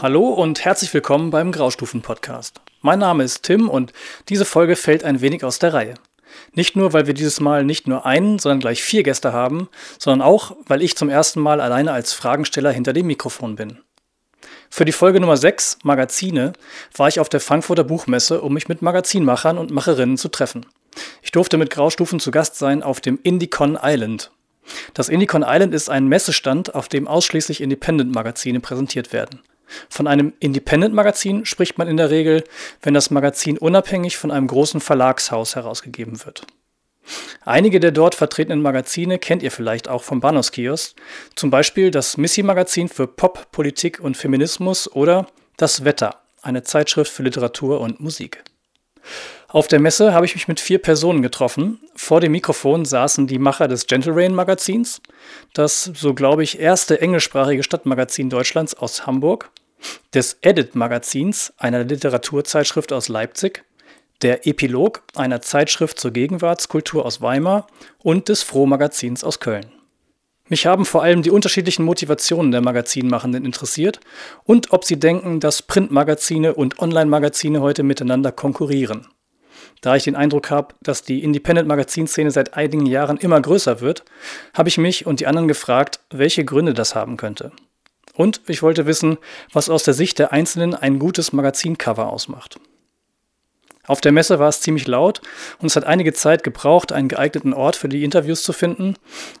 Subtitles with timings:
[0.00, 2.60] Hallo und herzlich willkommen beim Graustufen-Podcast.
[2.82, 3.92] Mein Name ist Tim und
[4.28, 5.94] diese Folge fällt ein wenig aus der Reihe.
[6.52, 9.68] Nicht nur, weil wir dieses Mal nicht nur einen, sondern gleich vier Gäste haben,
[9.98, 13.80] sondern auch, weil ich zum ersten Mal alleine als Fragensteller hinter dem Mikrofon bin.
[14.70, 16.52] Für die Folge Nummer 6, Magazine,
[16.96, 20.64] war ich auf der Frankfurter Buchmesse, um mich mit Magazinmachern und Macherinnen zu treffen.
[21.22, 24.30] Ich durfte mit Graustufen zu Gast sein auf dem Indicon Island.
[24.94, 29.42] Das Indicon Island ist ein Messestand, auf dem ausschließlich Independent-Magazine präsentiert werden.
[29.88, 32.44] Von einem Independent-Magazin spricht man in der Regel,
[32.82, 36.46] wenn das Magazin unabhängig von einem großen Verlagshaus herausgegeben wird.
[37.44, 40.94] Einige der dort vertretenen Magazine kennt ihr vielleicht auch vom Bahnhofskiosk,
[41.34, 47.22] zum Beispiel das Missy-Magazin für Pop, Politik und Feminismus oder das Wetter, eine Zeitschrift für
[47.22, 48.44] Literatur und Musik.
[49.50, 51.80] Auf der Messe habe ich mich mit vier Personen getroffen.
[51.96, 55.00] Vor dem Mikrofon saßen die Macher des Gentle Rain Magazins,
[55.54, 59.50] das, so glaube ich, erste englischsprachige Stadtmagazin Deutschlands aus Hamburg,
[60.12, 63.64] des Edit Magazins, einer Literaturzeitschrift aus Leipzig,
[64.20, 67.68] der Epilog, einer Zeitschrift zur Gegenwartskultur aus Weimar
[68.02, 69.72] und des Froh Magazins aus Köln.
[70.50, 74.00] Mich haben vor allem die unterschiedlichen Motivationen der Magazinmachenden interessiert
[74.44, 79.06] und ob sie denken, dass Printmagazine und Online-Magazine heute miteinander konkurrieren.
[79.80, 84.04] Da ich den Eindruck habe, dass die Independent-Magazinszene seit einigen Jahren immer größer wird,
[84.54, 87.52] habe ich mich und die anderen gefragt, welche Gründe das haben könnte.
[88.14, 89.18] Und ich wollte wissen,
[89.52, 92.58] was aus der Sicht der Einzelnen ein gutes Magazincover ausmacht.
[93.86, 95.22] Auf der Messe war es ziemlich laut
[95.60, 98.96] und es hat einige Zeit gebraucht, einen geeigneten Ort für die Interviews zu finden.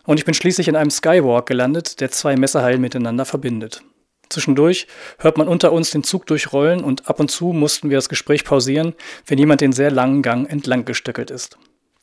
[0.06, 3.82] Und ich bin schließlich in einem Skywalk gelandet, der zwei Messehallen miteinander verbindet.
[4.28, 4.86] Zwischendurch
[5.18, 8.44] hört man unter uns den Zug durchrollen und ab und zu mussten wir das Gespräch
[8.44, 8.94] pausieren,
[9.26, 11.58] wenn jemand den sehr langen Gang entlang gestöckelt ist.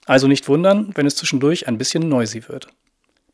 [0.06, 2.68] Also nicht wundern, wenn es zwischendurch ein bisschen noisy wird.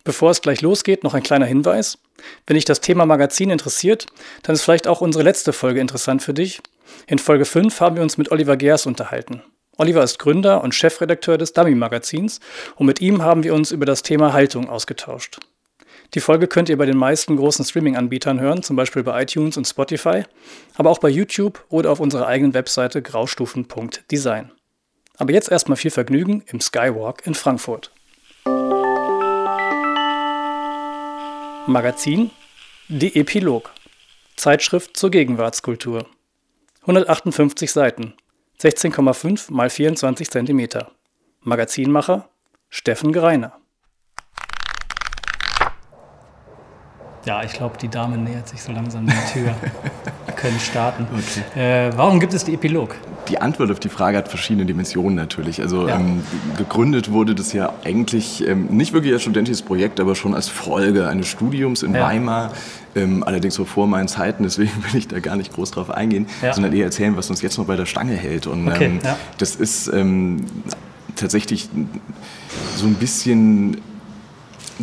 [0.03, 2.00] Bevor es gleich losgeht, noch ein kleiner Hinweis.
[2.47, 4.07] Wenn dich das Thema Magazin interessiert,
[4.44, 6.62] dann ist vielleicht auch unsere letzte Folge interessant für dich.
[7.08, 9.41] In Folge 5 haben wir uns mit Oliver Gers unterhalten.
[9.78, 12.40] Oliver ist Gründer und Chefredakteur des Dummy Magazins
[12.75, 15.40] und mit ihm haben wir uns über das Thema Haltung ausgetauscht.
[16.13, 19.66] Die Folge könnt ihr bei den meisten großen Streaming-Anbietern hören, zum Beispiel bei iTunes und
[19.66, 20.23] Spotify,
[20.75, 24.51] aber auch bei YouTube oder auf unserer eigenen Webseite graustufen.design.
[25.17, 27.91] Aber jetzt erstmal viel Vergnügen im Skywalk in Frankfurt.
[31.67, 32.31] Magazin
[32.89, 33.72] Die Epilog
[34.35, 36.07] Zeitschrift zur Gegenwartskultur
[36.81, 38.16] 158 Seiten
[38.59, 40.67] 16,5 x 24 cm
[41.41, 42.29] Magazinmacher
[42.69, 43.60] Steffen Greiner
[47.26, 49.54] Ja, ich glaube, die Dame nähert sich so langsam der Tür.
[50.26, 51.06] Wir können starten.
[51.12, 51.88] Okay.
[51.88, 52.96] Äh, warum gibt es die Epilog?
[53.28, 55.62] Die Antwort auf die Frage hat verschiedene Dimensionen natürlich.
[55.62, 56.00] Also ja.
[56.00, 56.24] ähm,
[56.58, 61.08] gegründet wurde das ja eigentlich ähm, nicht wirklich als studentisches Projekt, aber schon als Folge
[61.08, 62.02] eines Studiums in ja.
[62.02, 62.52] Weimar.
[62.96, 66.26] Ähm, allerdings so vor meinen Zeiten, deswegen will ich da gar nicht groß drauf eingehen,
[66.42, 66.53] ja.
[66.53, 68.48] sondern eher erzählen, was uns jetzt noch bei der Stange hält.
[68.48, 68.86] Und okay.
[68.86, 69.00] Ähm,
[69.38, 70.46] das ist ähm,
[71.16, 71.70] tatsächlich
[72.76, 73.78] so ein bisschen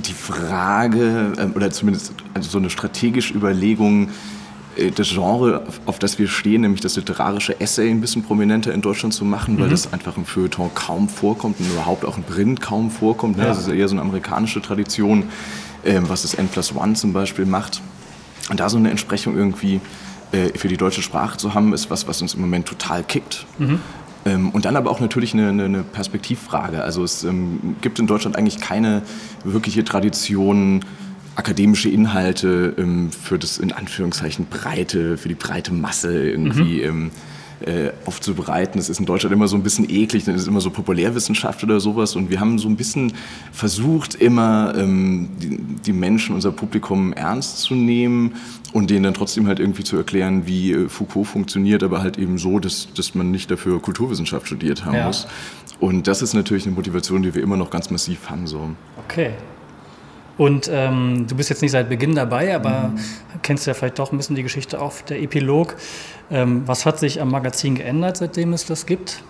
[0.03, 4.10] die Frage, ähm, oder zumindest also so eine strategische Überlegung,
[4.76, 8.81] äh, das Genre, auf das wir stehen, nämlich das literarische Essay ein bisschen prominenter in
[8.81, 9.60] Deutschland zu machen, mhm.
[9.60, 13.37] weil das einfach im Feuilleton kaum vorkommt und überhaupt auch im Print kaum vorkommt.
[13.37, 13.44] Ne?
[13.44, 13.48] Ja.
[13.50, 15.25] Das ist eher so eine amerikanische Tradition,
[15.84, 17.81] ähm, was das N plus One zum Beispiel macht.
[18.50, 19.81] Und da so eine Entsprechung irgendwie
[20.32, 23.47] äh, für die deutsche Sprache zu haben, ist was, was uns im Moment total kickt.
[23.58, 23.81] Mhm.
[24.28, 26.82] Ähm, und dann aber auch natürlich eine, eine Perspektivfrage.
[26.82, 29.02] Also es ähm, gibt in Deutschland eigentlich keine
[29.44, 30.84] wirkliche Tradition,
[31.34, 37.10] akademische Inhalte ähm, für das in Anführungszeichen breite, für die breite Masse irgendwie mhm
[37.60, 38.78] äh, aufzubereiten.
[38.78, 41.62] Es ist in Deutschland immer so ein bisschen eklig, dann ist es immer so Populärwissenschaft
[41.64, 42.16] oder sowas.
[42.16, 43.12] Und wir haben so ein bisschen
[43.52, 48.34] versucht, immer ähm, die, die, Menschen, unser Publikum ernst zu nehmen
[48.72, 52.38] und denen dann trotzdem halt irgendwie zu erklären, wie äh, Foucault funktioniert, aber halt eben
[52.38, 55.06] so, dass, dass man nicht dafür Kulturwissenschaft studiert haben ja.
[55.06, 55.26] muss.
[55.81, 58.46] Und das ist natürlich eine Motivation, die wir immer noch ganz massiv haben.
[58.46, 58.70] So.
[59.05, 59.32] Okay.
[60.38, 62.99] Und ähm, du bist jetzt nicht seit Beginn dabei, aber mhm.
[63.43, 65.75] kennst ja vielleicht doch ein bisschen die Geschichte auf der Epilog.
[66.31, 69.23] Ähm, was hat sich am Magazin geändert, seitdem es das gibt?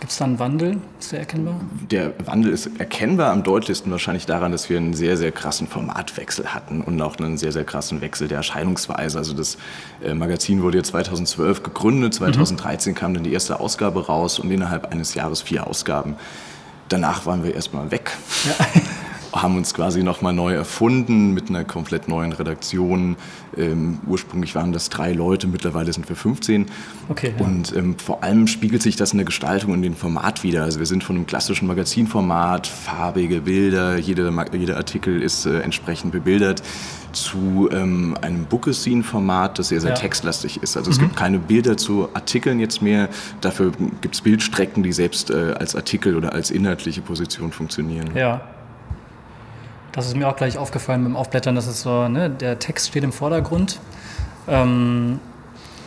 [0.00, 0.78] Gibt es da einen Wandel?
[0.98, 1.60] Ist der erkennbar?
[1.90, 6.52] Der Wandel ist erkennbar am deutlichsten wahrscheinlich daran, dass wir einen sehr, sehr krassen Formatwechsel
[6.52, 9.16] hatten und auch einen sehr, sehr krassen Wechsel der Erscheinungsweise.
[9.16, 9.56] Also das
[10.04, 12.96] äh, Magazin wurde ja 2012 gegründet, 2013 mhm.
[12.96, 16.16] kam dann die erste Ausgabe raus und innerhalb eines Jahres vier Ausgaben.
[16.88, 18.10] Danach waren wir erstmal weg.
[18.44, 18.66] Ja.
[19.32, 23.16] haben uns quasi nochmal neu erfunden mit einer komplett neuen Redaktion.
[23.56, 26.66] Ähm, ursprünglich waren das drei Leute, mittlerweile sind wir 15.
[27.08, 27.44] Okay, ja.
[27.44, 30.64] Und ähm, vor allem spiegelt sich das in der Gestaltung und dem Format wieder.
[30.64, 36.12] Also wir sind von einem klassischen Magazinformat, farbige Bilder, jeder, jeder Artikel ist äh, entsprechend
[36.12, 36.62] bebildert
[37.12, 39.96] zu ähm, einem Bookescene-Format, das sehr, sehr ja.
[39.96, 40.76] textlastig ist.
[40.76, 40.92] Also mhm.
[40.92, 43.08] es gibt keine Bilder zu Artikeln jetzt mehr,
[43.40, 48.10] dafür gibt es Bildstrecken, die selbst äh, als Artikel oder als inhaltliche Position funktionieren.
[48.14, 48.40] Ja.
[49.92, 53.04] Das ist mir auch gleich aufgefallen beim Aufblättern, dass es so, ne, der Text steht
[53.04, 53.80] im Vordergrund.
[54.48, 55.20] Ähm,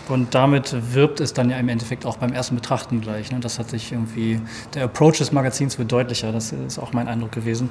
[0.08, 3.32] und damit wirbt es dann ja im Endeffekt auch beim ersten Betrachten gleich.
[3.32, 3.40] Ne?
[3.40, 4.40] Das hat sich irgendwie,
[4.76, 7.70] der Approach des Magazins wird deutlicher, das ist auch mein Eindruck gewesen.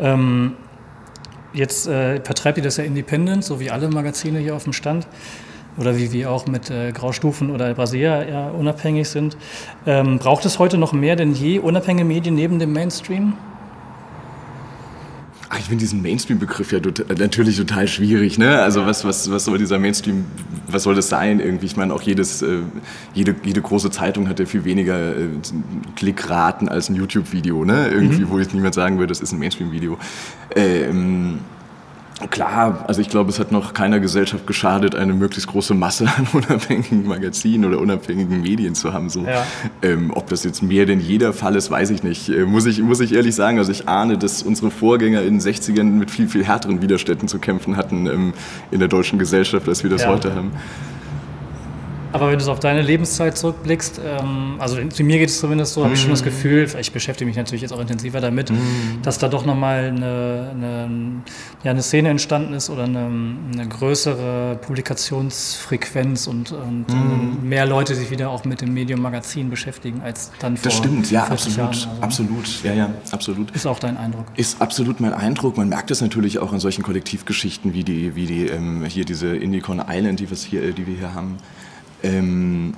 [0.00, 0.56] Ähm,
[1.56, 5.06] Jetzt äh, vertreibt ihr das ja independent, so wie alle Magazine hier auf dem Stand.
[5.78, 9.38] Oder wie wir auch mit äh, Graustufen oder Brasilia ja unabhängig sind.
[9.86, 13.34] Ähm, braucht es heute noch mehr denn je unabhängige Medien neben dem Mainstream?
[15.48, 18.36] Ach, ich finde diesen Mainstream-Begriff ja total, natürlich total schwierig.
[18.38, 18.60] Ne?
[18.60, 20.24] Also was, was, was soll dieser Mainstream,
[20.66, 21.66] was soll das sein irgendwie?
[21.66, 22.58] Ich meine, auch jedes, äh,
[23.14, 25.28] jede, jede große Zeitung hat ja viel weniger äh,
[25.94, 27.64] Klickraten als ein YouTube-Video.
[27.64, 27.88] Ne?
[27.88, 28.30] Irgendwie, mhm.
[28.30, 29.98] wo jetzt niemand sagen würde, das ist ein Mainstream-Video.
[30.54, 31.38] Ähm,
[32.30, 36.26] Klar, also ich glaube, es hat noch keiner Gesellschaft geschadet, eine möglichst große Masse an
[36.32, 39.10] unabhängigen Magazinen oder unabhängigen Medien zu haben.
[39.10, 39.26] So.
[39.26, 39.46] Ja.
[39.82, 42.30] Ähm, ob das jetzt mehr denn jeder Fall ist, weiß ich nicht.
[42.30, 43.58] Äh, muss, ich, muss ich ehrlich sagen.
[43.58, 47.38] Also ich ahne, dass unsere Vorgänger in den 60ern mit viel, viel härteren Widerständen zu
[47.38, 48.32] kämpfen hatten ähm,
[48.70, 50.08] in der deutschen Gesellschaft, als wir das ja.
[50.08, 50.52] heute haben.
[52.16, 55.74] Aber wenn du so auf deine Lebenszeit zurückblickst, ähm, also zu mir geht es zumindest
[55.74, 56.26] so, habe ich schon das mhm.
[56.26, 59.02] Gefühl, ich beschäftige mich natürlich jetzt auch intensiver damit, mm.
[59.02, 60.90] dass da doch nochmal eine, eine,
[61.62, 63.10] ja, eine Szene entstanden ist oder eine,
[63.52, 67.46] eine größere Publikationsfrequenz und, und mm.
[67.46, 71.10] mehr Leute sich wieder auch mit dem Medium Magazin beschäftigen als dann vor Das stimmt,
[71.10, 71.58] ja, absolut.
[71.58, 71.68] Jahren.
[71.68, 73.50] Also absolut, ja, ja, absolut.
[73.50, 74.26] Ist auch dein Eindruck?
[74.36, 75.56] Ist absolut mein Eindruck.
[75.56, 79.36] Man merkt es natürlich auch in solchen Kollektivgeschichten wie die, wie die ähm, hier diese
[79.36, 81.36] Indicon Island, die, hier, die wir hier haben.
[82.02, 82.74] Ähm,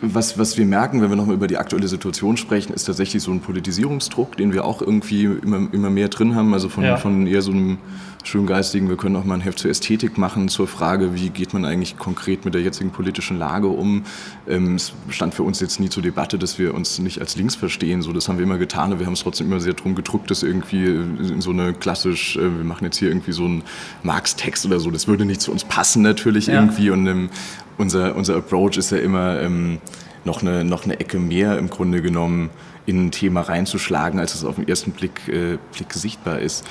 [0.00, 3.30] was, was wir merken, wenn wir nochmal über die aktuelle Situation sprechen, ist tatsächlich so
[3.30, 6.52] ein Politisierungsdruck, den wir auch irgendwie immer, immer mehr drin haben.
[6.52, 6.96] Also von, ja.
[6.96, 7.78] von eher so einem
[8.26, 11.64] schöngeistigen, wir können auch mal ein Heft zur Ästhetik machen, zur Frage, wie geht man
[11.64, 14.04] eigentlich konkret mit der jetzigen politischen Lage um.
[14.48, 17.54] Ähm, es stand für uns jetzt nie zur Debatte, dass wir uns nicht als links
[17.54, 18.02] verstehen.
[18.02, 20.30] So, das haben wir immer getan, aber wir haben es trotzdem immer sehr drum gedrückt,
[20.30, 23.62] dass irgendwie in so eine klassisch, äh, wir machen jetzt hier irgendwie so einen
[24.02, 26.54] Marx-Text oder so, das würde nicht zu uns passen natürlich ja.
[26.54, 26.90] irgendwie.
[26.90, 27.30] Und ähm,
[27.78, 29.78] unser, unser Approach ist ja immer ähm,
[30.24, 32.50] noch, eine, noch eine Ecke mehr im Grunde genommen
[32.86, 36.64] in ein Thema reinzuschlagen, als es auf den ersten Blick, äh, Blick sichtbar ist.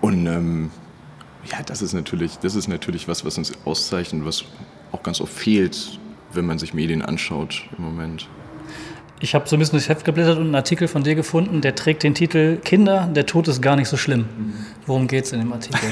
[0.00, 0.70] Und ähm,
[1.50, 4.44] ja, das ist, natürlich, das ist natürlich was, was uns auszeichnet, was
[4.92, 5.98] auch ganz oft fehlt,
[6.32, 8.28] wenn man sich Medien anschaut im Moment.
[9.20, 11.74] Ich habe so ein bisschen durchs Heft geblättert und einen Artikel von dir gefunden, der
[11.74, 14.26] trägt den Titel Kinder, der Tod ist gar nicht so schlimm.
[14.86, 15.80] Worum geht es in dem Artikel?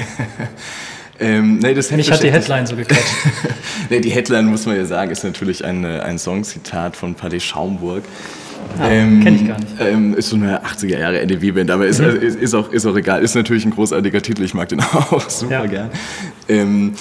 [1.19, 3.03] Ähm, nee, das Mich hat die Headline so gecatcht.
[3.89, 8.03] nee, die Headline, muss man ja sagen, ist natürlich ein, ein Songzitat von Palais Schaumburg.
[8.81, 9.73] Ähm, Kenne ich gar nicht.
[9.79, 12.21] Ähm, ist so eine 80er Jahre NDW-Band, aber ist, mhm.
[12.21, 13.21] ist, ist, auch, ist auch egal.
[13.21, 15.65] Ist natürlich ein großartiger Titel, ich mag den auch super ja.
[15.65, 15.89] gern.
[16.47, 16.93] Ähm,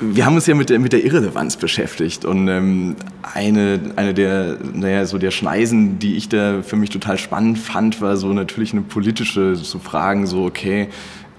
[0.00, 4.56] wir haben uns ja mit der, mit der Irrelevanz beschäftigt und ähm, eine, eine der,
[4.72, 8.72] naja, so der Schneisen, die ich da für mich total spannend fand, war so natürlich
[8.72, 10.88] eine politische, zu so fragen, so okay,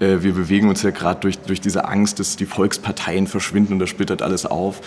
[0.00, 3.78] äh, wir bewegen uns ja gerade durch, durch diese Angst, dass die Volksparteien verschwinden und
[3.78, 4.80] das splittert alles auf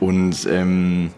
[0.00, 1.10] und ähm,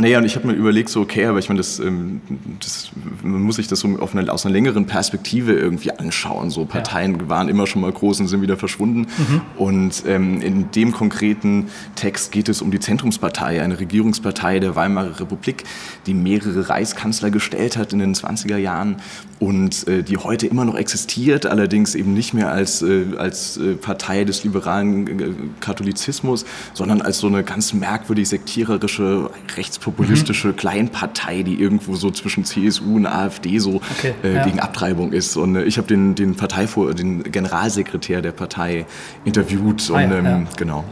[0.00, 2.20] naja, und ich habe mir überlegt, so, okay, aber ich meine, das, ähm,
[2.58, 2.90] das,
[3.22, 6.50] man muss sich das so auf eine, aus einer längeren Perspektive irgendwie anschauen.
[6.50, 7.28] So Parteien ja.
[7.28, 9.06] waren immer schon mal groß und sind wieder verschwunden.
[9.16, 9.40] Mhm.
[9.56, 15.20] Und ähm, in dem konkreten Text geht es um die Zentrumspartei, eine Regierungspartei der Weimarer
[15.20, 15.62] Republik,
[16.06, 18.96] die mehrere Reichskanzler gestellt hat in den 20er Jahren
[19.38, 23.74] und äh, die heute immer noch existiert, allerdings eben nicht mehr als, äh, als äh,
[23.74, 30.56] Partei des liberalen äh, Katholizismus, sondern als so eine ganz merkwürdig sektiererische Rechts populistische mhm.
[30.56, 34.44] Kleinpartei, die irgendwo so zwischen CSU und AfD so okay, äh, ja.
[34.44, 35.36] gegen Abtreibung ist.
[35.36, 38.86] Und äh, ich habe den, den Parteivor den Generalsekretär der Partei
[39.24, 40.44] interviewt ah, und ja, ähm, ja.
[40.56, 40.84] genau.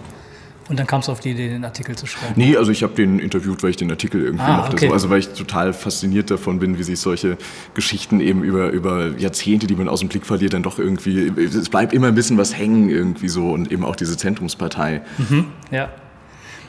[0.69, 2.35] Und dann kamst du auf die Idee, den Artikel zu schreiben?
[2.37, 4.77] Nee, also ich habe den interviewt, weil ich den Artikel irgendwie ah, mochte.
[4.77, 4.89] Okay.
[4.89, 7.37] So, also weil ich total fasziniert davon bin, wie sich solche
[7.75, 11.69] Geschichten eben über, über Jahrzehnte, die man aus dem Blick verliert, dann doch irgendwie, es
[11.69, 15.03] bleibt immer ein bisschen was hängen irgendwie so und eben auch diese Zentrumspartei.
[15.19, 15.89] Mhm, ja.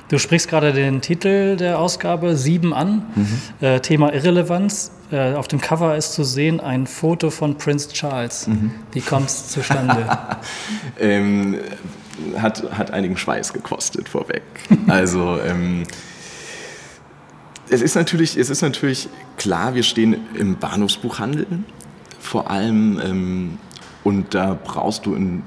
[0.10, 3.28] Du sprichst gerade den Titel der Ausgabe 7 an, mhm.
[3.62, 4.92] äh, Thema Irrelevanz.
[5.12, 8.48] Äh, auf dem Cover ist zu sehen ein Foto von Prince Charles.
[8.48, 8.72] Mhm.
[8.92, 10.06] Wie kommt es zustande?
[11.00, 11.58] ähm,
[12.38, 14.44] hat, hat einigen Schweiß gekostet vorweg.
[14.88, 15.84] Also ähm,
[17.70, 19.08] es, ist natürlich, es ist natürlich
[19.38, 21.48] klar, wir stehen im Bahnhofsbuchhandel.
[22.20, 23.58] Vor allem ähm,
[24.04, 25.44] Und da brauchst du ein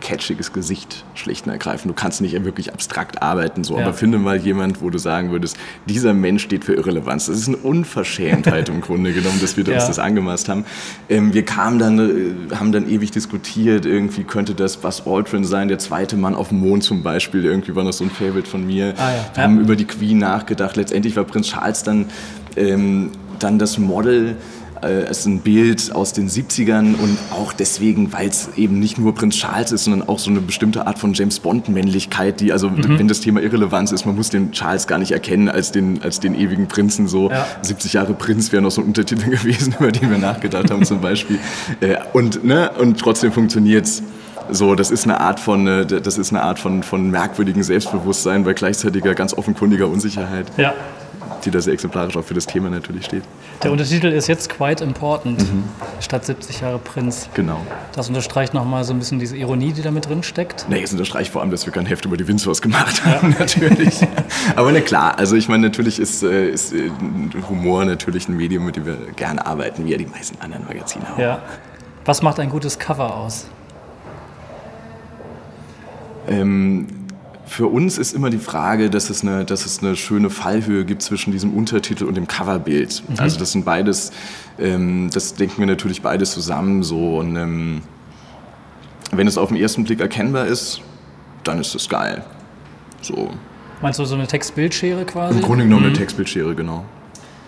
[0.00, 1.90] catchiges Gesicht schlicht und ergreifend.
[1.90, 3.84] Du kannst nicht wirklich abstrakt arbeiten, so, ja.
[3.84, 7.26] aber finde mal jemand, wo du sagen würdest, dieser Mensch steht für Irrelevanz.
[7.26, 9.74] Das ist eine Unverschämtheit im Grunde genommen, dass wir ja.
[9.74, 10.64] uns das angemaßt haben.
[11.08, 15.68] Ähm, wir kamen dann, äh, haben dann ewig diskutiert, irgendwie könnte das Buzz Aldrin sein,
[15.68, 18.66] der zweite Mann auf dem Mond zum Beispiel, irgendwie war das so ein Favorite von
[18.66, 18.94] mir.
[18.96, 19.30] Ah, ja.
[19.34, 20.76] Wir haben über die Queen nachgedacht.
[20.76, 22.06] Letztendlich war Prinz Charles dann,
[22.56, 24.36] ähm, dann das Model,
[24.86, 29.14] es ist ein Bild aus den 70ern und auch deswegen, weil es eben nicht nur
[29.14, 32.98] Prinz Charles ist, sondern auch so eine bestimmte Art von James Bond-Männlichkeit, die, also mhm.
[32.98, 36.20] wenn das Thema Irrelevanz ist, man muss den Charles gar nicht erkennen als den, als
[36.20, 37.08] den ewigen Prinzen.
[37.08, 37.46] So ja.
[37.62, 41.00] 70 Jahre Prinz wäre noch so ein Untertitel gewesen, über den wir nachgedacht haben zum
[41.00, 41.38] Beispiel.
[41.80, 44.02] Äh, und, ne, und trotzdem funktioniert es.
[44.50, 48.44] So, das ist eine Art von, äh, das ist eine Art von, von merkwürdigen Selbstbewusstsein
[48.44, 50.46] bei gleichzeitiger, ganz offenkundiger Unsicherheit.
[50.56, 50.74] Ja
[51.44, 53.22] die da sehr exemplarisch auch für das Thema natürlich steht.
[53.62, 55.64] Der Untertitel ist jetzt Quite Important, mhm.
[56.00, 57.28] statt 70 Jahre Prinz.
[57.34, 57.60] Genau.
[57.94, 60.66] Das unterstreicht nochmal so ein bisschen diese Ironie, die da mit drin steckt.
[60.68, 63.38] Nee, es unterstreicht vor allem, dass wir kein Heft über die Windsors gemacht haben, ja.
[63.40, 64.00] natürlich.
[64.56, 66.90] Aber ne, klar, also ich meine, natürlich ist, äh, ist äh,
[67.48, 71.04] Humor natürlich ein Medium, mit dem wir gerne arbeiten, wie ja die meisten anderen Magazine
[71.14, 71.18] auch.
[71.18, 71.42] Ja.
[72.04, 73.46] Was macht ein gutes Cover aus?
[76.28, 76.86] Ähm,
[77.48, 81.02] für uns ist immer die Frage, dass es eine, dass es eine schöne Fallhöhe gibt
[81.02, 83.02] zwischen diesem Untertitel und dem Coverbild.
[83.08, 83.16] Mhm.
[83.18, 84.12] Also das sind beides,
[84.58, 87.18] ähm, das denken wir natürlich beides zusammen so.
[87.18, 87.82] Und ähm,
[89.12, 90.80] wenn es auf den ersten Blick erkennbar ist,
[91.44, 92.24] dann ist es geil.
[93.00, 93.30] So.
[93.80, 95.38] Meinst du so eine Textbildschere quasi?
[95.38, 95.88] Im Grunde genommen mhm.
[95.88, 96.84] eine Textbildschere, genau.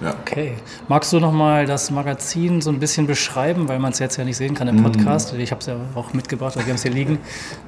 [0.01, 0.15] Ja.
[0.21, 0.55] Okay.
[0.89, 4.25] Magst du noch mal das Magazin so ein bisschen beschreiben, weil man es jetzt ja
[4.25, 5.35] nicht sehen kann im Podcast?
[5.35, 5.41] Mhm.
[5.41, 7.19] Ich habe es ja auch mitgebracht, wir haben es hier liegen.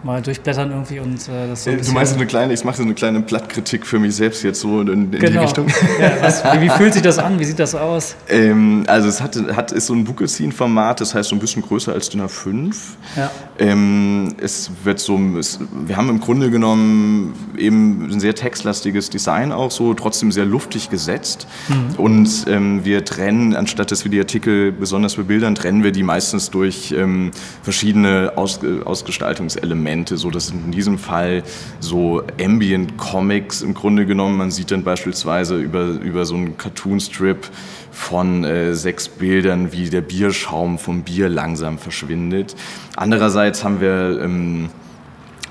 [0.02, 2.78] Mal durchblättern irgendwie und äh, das so ein Du meinst so eine kleine, ich mache
[2.78, 5.30] so eine kleine Plattkritik für mich selbst jetzt so in, in genau.
[5.30, 5.66] die Richtung.
[6.00, 7.38] Ja, was, wie, wie, fühlt sich das an?
[7.38, 8.16] Wie sieht das aus?
[8.28, 11.92] Ähm, also es hat, hat, ist so ein Bookazine-Format, das heißt so ein bisschen größer
[11.92, 12.74] als DIN A5.
[13.16, 13.30] Ja.
[13.58, 19.52] Ähm, es wird so, es, wir haben im Grunde genommen eben ein sehr textlastiges Design
[19.52, 21.46] auch so, trotzdem sehr luftig gesetzt.
[21.68, 21.94] Mhm.
[21.96, 26.04] Und und ähm, wir trennen, anstatt dass wir die Artikel besonders bebildern, trennen wir die
[26.04, 27.32] meistens durch ähm,
[27.64, 31.42] verschiedene Aus Ausgestaltungselemente, so dass in diesem Fall
[31.80, 37.50] so Ambient Comics im Grunde genommen, man sieht dann beispielsweise über, über so einen Cartoon-Strip
[37.90, 42.54] von äh, sechs Bildern, wie der Bierschaum vom Bier langsam verschwindet.
[42.94, 44.70] Andererseits haben wir ähm,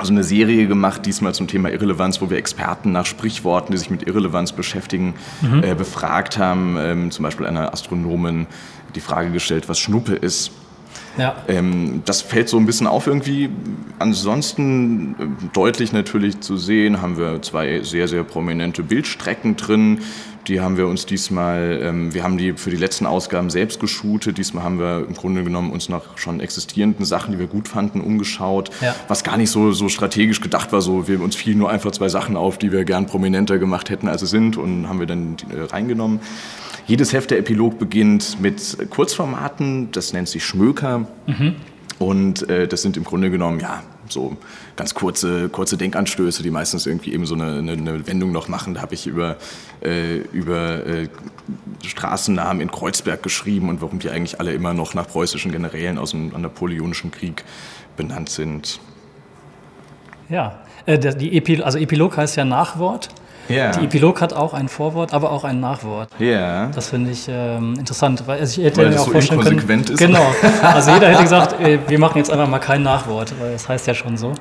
[0.02, 3.90] also eine Serie gemacht, diesmal zum Thema Irrelevanz, wo wir Experten nach Sprichworten, die sich
[3.90, 5.64] mit Irrelevanz beschäftigen, mhm.
[5.64, 6.76] äh, befragt haben.
[6.80, 8.48] Ähm, zum Beispiel einer Astronomin
[8.96, 10.52] die Frage gestellt, was Schnuppe ist.
[11.18, 11.36] Ja.
[11.48, 13.50] Ähm, das fällt so ein bisschen auf irgendwie.
[14.00, 20.00] Ansonsten äh, deutlich natürlich zu sehen, haben wir zwei sehr, sehr prominente Bildstrecken drin.
[20.48, 24.38] Die haben wir uns diesmal, ähm, wir haben die für die letzten Ausgaben selbst geshootet.
[24.38, 28.02] Diesmal haben wir im Grunde genommen uns nach schon existierenden Sachen, die wir gut fanden,
[28.02, 28.72] umgeschaut.
[28.82, 28.96] Ja.
[29.08, 30.82] Was gar nicht so, so strategisch gedacht war.
[30.82, 34.08] So, wir uns fielen nur einfach zwei Sachen auf, die wir gern prominenter gemacht hätten,
[34.08, 36.20] als sie sind und haben wir dann äh, reingenommen.
[36.88, 41.08] Jedes Heft der Epilog beginnt mit Kurzformaten, das nennt sich Schmöker.
[41.28, 41.56] Mhm.
[42.00, 44.38] Und äh, das sind im Grunde genommen, ja, so
[44.76, 48.74] ganz kurze, kurze Denkanstöße, die meistens irgendwie eben so eine, eine, eine Wendung noch machen.
[48.74, 49.38] Da habe ich über,
[49.84, 51.10] äh, über äh,
[51.86, 56.12] Straßennamen in Kreuzberg geschrieben und warum die eigentlich alle immer noch nach preußischen Generälen aus
[56.12, 57.44] dem Napoleonischen Krieg
[57.98, 58.80] benannt sind.
[60.30, 63.10] Ja, äh, die Epil also Epilog heißt ja Nachwort.
[63.50, 63.72] Yeah.
[63.72, 66.10] Die Epilog hat auch ein Vorwort, aber auch ein Nachwort.
[66.20, 66.26] Ja.
[66.28, 66.72] Yeah.
[66.74, 69.84] Das finde ich ähm, interessant, weil also ich hätte weil mir auch so vorstellen können.
[69.84, 69.98] Ist.
[69.98, 70.26] Genau.
[70.62, 73.88] Also jeder hätte gesagt, äh, wir machen jetzt einfach mal kein Nachwort, weil das heißt
[73.88, 74.34] ja schon so.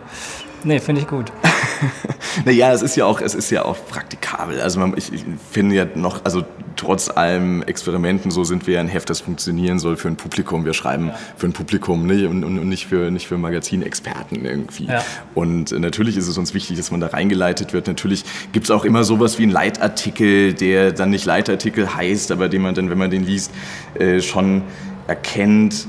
[0.62, 1.33] Nee, finde ich gut.
[2.45, 4.61] naja, es ist ja auch, es ist ja auch praktikabel.
[4.61, 6.45] Also man, ich, ich, finde ja noch, also
[6.77, 10.65] trotz allem Experimenten, so sind wir ja ein Heft, das funktionieren soll für ein Publikum.
[10.65, 11.19] Wir schreiben ja.
[11.37, 12.29] für ein Publikum ne?
[12.29, 14.87] und, und, und, nicht für, nicht für Magazinexperten irgendwie.
[14.87, 15.05] Ja.
[15.35, 17.87] Und natürlich ist es uns wichtig, dass man da reingeleitet wird.
[17.87, 22.49] Natürlich gibt es auch immer sowas wie einen Leitartikel, der dann nicht Leitartikel heißt, aber
[22.49, 23.53] den man dann, wenn man den liest,
[23.95, 24.63] äh, schon
[25.07, 25.87] erkennt,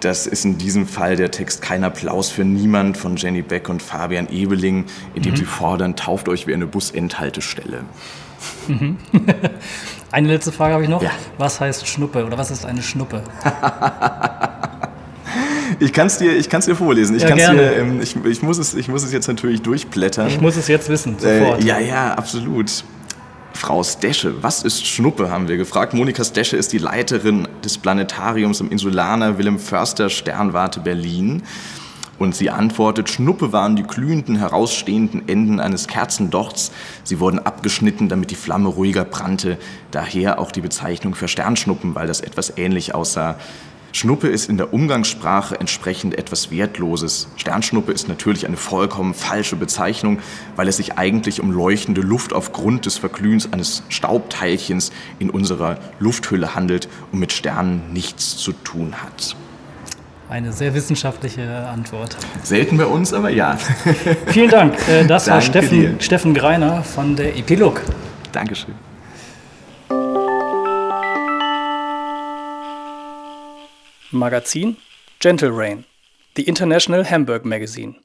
[0.00, 3.82] das ist in diesem Fall der Text Kein Applaus für niemand von Jenny Beck und
[3.82, 5.36] Fabian Ebeling, in dem mhm.
[5.36, 7.84] sie fordern, tauft euch wie eine Busendhaltestelle.
[8.68, 8.96] Mhm.
[10.12, 11.02] eine letzte Frage habe ich noch.
[11.02, 11.10] Ja.
[11.38, 13.22] Was heißt Schnuppe oder was ist eine Schnuppe?
[15.80, 17.16] ich kann es dir, dir vorlesen.
[17.16, 20.28] Ich, ja, dir, ähm, ich, ich, muss es, ich muss es jetzt natürlich durchblättern.
[20.28, 21.62] Ich muss es jetzt wissen, sofort.
[21.62, 22.84] Äh, ja, ja, absolut.
[23.58, 25.92] Frau Stesche, was ist Schnuppe, haben wir gefragt.
[25.92, 31.42] Monika Stesche ist die Leiterin des Planetariums im Insulaner Wilhelm Förster Sternwarte Berlin.
[32.20, 36.70] Und sie antwortet, Schnuppe waren die glühenden, herausstehenden Enden eines Kerzendochts.
[37.02, 39.58] Sie wurden abgeschnitten, damit die Flamme ruhiger brannte.
[39.90, 43.38] Daher auch die Bezeichnung für Sternschnuppen, weil das etwas ähnlich aussah.
[43.92, 47.28] Schnuppe ist in der Umgangssprache entsprechend etwas Wertloses.
[47.36, 50.18] Sternschnuppe ist natürlich eine vollkommen falsche Bezeichnung,
[50.56, 56.54] weil es sich eigentlich um leuchtende Luft aufgrund des Verglühens eines Staubteilchens in unserer Lufthülle
[56.54, 59.36] handelt und mit Sternen nichts zu tun hat.
[60.28, 62.18] Eine sehr wissenschaftliche Antwort.
[62.42, 63.56] Selten bei uns, aber ja.
[64.26, 64.76] Vielen Dank.
[64.86, 67.80] Äh, das war Steffen, Steffen Greiner von der Epilog.
[68.32, 68.74] Dankeschön.
[74.10, 74.78] Magazin
[75.20, 75.84] Gentle Rain,
[76.34, 77.96] The International Hamburg Magazine.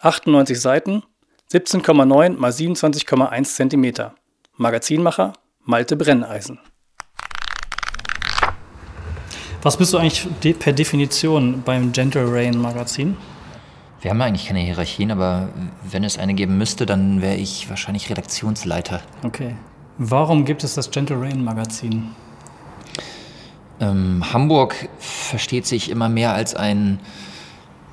[0.00, 1.04] 98 Seiten,
[1.52, 4.10] 17,9 x 27,1 cm.
[4.56, 6.58] Magazinmacher Malte Brenneisen.
[9.62, 13.16] Was bist du eigentlich per Definition beim Gentle Rain Magazin?
[14.00, 15.50] Wir haben eigentlich keine Hierarchien, aber
[15.88, 19.00] wenn es eine geben müsste, dann wäre ich wahrscheinlich Redaktionsleiter.
[19.22, 19.54] Okay.
[19.98, 22.12] Warum gibt es das Gentle Rain Magazin?
[23.82, 27.00] Ähm, Hamburg versteht sich immer mehr als ein,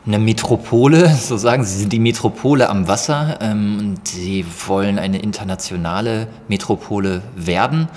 [0.05, 5.00] eine Metropole, so sagen sie, sie sind die Metropole am Wasser ähm, und sie wollen
[5.00, 7.88] eine internationale Metropole werden.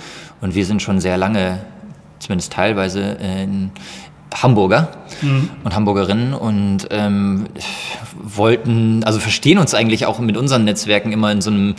[0.41, 1.61] Und wir sind schon sehr lange,
[2.19, 3.71] zumindest teilweise, in
[4.33, 4.89] Hamburger
[5.21, 5.51] mhm.
[5.63, 7.45] und Hamburgerinnen und ähm,
[8.15, 11.75] wollten, also verstehen uns eigentlich auch mit unseren Netzwerken immer in so einem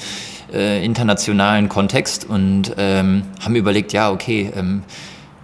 [0.52, 4.84] äh, internationalen Kontext und ähm, haben überlegt, ja, okay, ähm,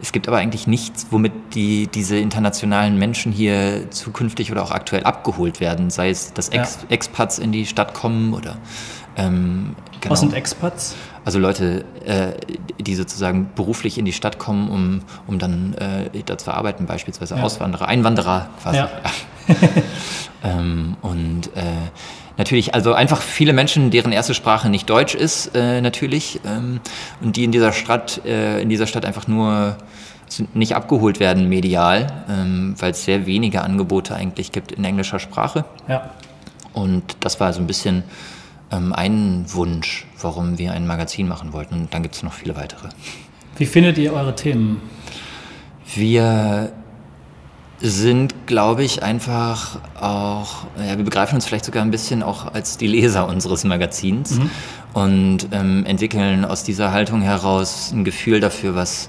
[0.02, 5.04] es gibt aber eigentlich nichts, womit die, diese internationalen Menschen hier zukünftig oder auch aktuell
[5.04, 6.88] abgeholt werden, sei es, dass Ex ja.
[6.90, 8.57] Expats in die Stadt kommen oder.
[9.16, 10.12] Ähm, genau.
[10.12, 10.97] Was sind Expats?
[11.25, 12.33] Also Leute, äh,
[12.78, 17.37] die sozusagen beruflich in die Stadt kommen, um, um dann äh, da zu arbeiten, beispielsweise
[17.37, 17.42] ja.
[17.42, 18.78] Auswanderer, Einwanderer quasi.
[18.78, 18.88] Ja.
[20.45, 21.62] ähm, und äh,
[22.40, 26.80] natürlich, also einfach viele Menschen, deren erste Sprache nicht Deutsch ist, äh, natürlich, ähm,
[27.20, 29.76] und die in dieser Stadt, äh, in dieser Stadt einfach nur
[30.54, 35.64] nicht abgeholt werden medial, ähm, weil es sehr wenige Angebote eigentlich gibt in englischer Sprache.
[35.87, 36.11] Ja.
[36.73, 38.04] Und das war so ein bisschen
[38.73, 41.75] ähm, ein Wunsch, warum wir ein Magazin machen wollten.
[41.75, 42.88] Und dann gibt es noch viele weitere.
[43.56, 44.80] Wie findet ihr eure Themen?
[45.95, 46.73] Wir
[47.80, 52.76] sind, glaube ich, einfach auch, ja, wir begreifen uns vielleicht sogar ein bisschen auch als
[52.76, 54.50] die Leser unseres Magazins mhm.
[54.93, 59.08] und ähm, entwickeln aus dieser Haltung heraus ein Gefühl dafür, was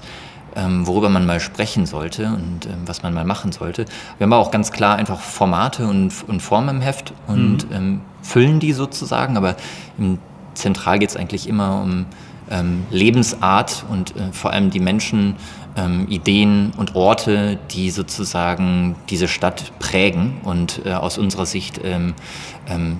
[0.56, 3.84] ähm, worüber man mal sprechen sollte und ähm, was man mal machen sollte.
[4.18, 7.76] Wir haben auch ganz klar einfach Formate und, und Formen im Heft und mhm.
[7.76, 9.56] ähm, füllen die sozusagen, aber
[9.98, 10.18] im
[10.54, 12.06] zentral geht es eigentlich immer um
[12.52, 15.36] ähm, Lebensart und äh, vor allem die Menschen,
[15.74, 22.14] ähm, Ideen und Orte, die sozusagen diese Stadt prägen und äh, aus unserer Sicht ähm,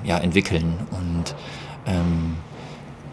[0.05, 0.75] ja, entwickeln.
[0.91, 1.35] Und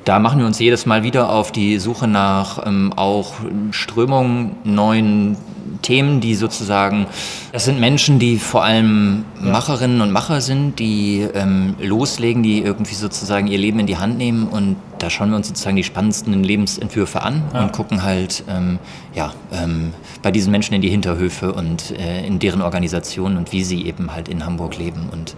[0.09, 3.33] da machen wir uns jedes Mal wieder auf die Suche nach ähm, auch
[3.69, 5.37] Strömungen, neuen
[5.83, 7.05] Themen, die sozusagen,
[7.51, 12.95] das sind Menschen, die vor allem Macherinnen und Macher sind, die ähm, loslegen, die irgendwie
[12.95, 16.43] sozusagen ihr Leben in die Hand nehmen und da schauen wir uns sozusagen die spannendsten
[16.43, 17.61] Lebensentwürfe an ja.
[17.61, 18.79] und gucken halt ähm,
[19.13, 19.93] ja, ähm,
[20.23, 24.11] bei diesen Menschen in die Hinterhöfe und äh, in deren Organisationen und wie sie eben
[24.11, 25.35] halt in Hamburg leben und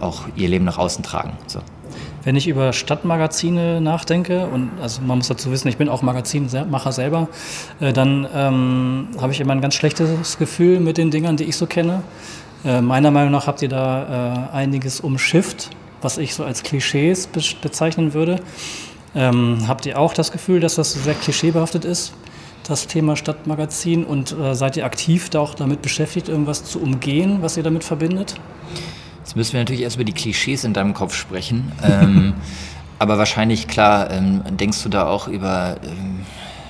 [0.00, 1.32] auch ihr Leben nach außen tragen.
[1.46, 1.60] So.
[2.24, 6.92] Wenn ich über Stadtmagazine nachdenke, und also man muss dazu wissen, ich bin auch Magazinmacher
[6.92, 7.28] selber,
[7.80, 11.56] äh, dann ähm, habe ich immer ein ganz schlechtes Gefühl mit den Dingern, die ich
[11.56, 12.02] so kenne.
[12.64, 17.26] Äh, meiner Meinung nach habt ihr da äh, einiges umschifft, was ich so als Klischees
[17.26, 18.40] be bezeichnen würde.
[19.14, 22.12] Ähm, habt ihr auch das Gefühl, dass das sehr klischeebehaftet ist,
[22.66, 24.04] das Thema Stadtmagazin?
[24.04, 27.82] Und äh, seid ihr aktiv da auch damit beschäftigt, irgendwas zu umgehen, was ihr damit
[27.82, 28.36] verbindet?
[29.32, 31.72] Jetzt müssen wir natürlich erst über die Klischees in deinem Kopf sprechen.
[31.82, 32.34] ähm,
[32.98, 36.20] aber wahrscheinlich, klar, ähm, denkst du da auch über ähm,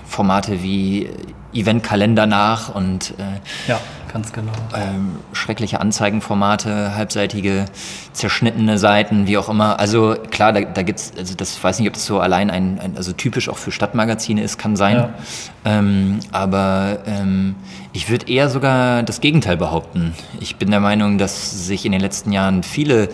[0.05, 1.11] Formate wie
[1.53, 3.81] Eventkalender nach und äh, ja,
[4.13, 4.53] ganz genau.
[4.75, 7.65] Ähm, schreckliche Anzeigenformate, halbseitige,
[8.13, 9.81] zerschnittene Seiten, wie auch immer.
[9.81, 12.79] Also klar, da, da gibt es, also das weiß nicht, ob das so allein ein,
[12.79, 14.97] ein, also typisch auch für Stadtmagazine ist, kann sein.
[14.97, 15.15] Ja.
[15.65, 17.55] Ähm, aber ähm,
[17.93, 20.15] ich würde eher sogar das Gegenteil behaupten.
[20.41, 23.09] Ich bin der Meinung, dass sich in den letzten Jahren viele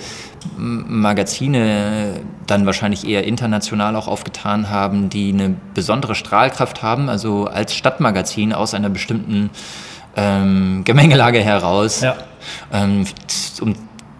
[0.56, 7.74] Magazine dann wahrscheinlich eher international auch aufgetan haben, die eine besondere Strahlkraft haben, also als
[7.74, 9.50] Stadtmagazin aus einer bestimmten
[10.18, 12.16] ähm, Gemengelage heraus, ja.
[12.72, 13.06] ähm,
[13.60, 13.74] um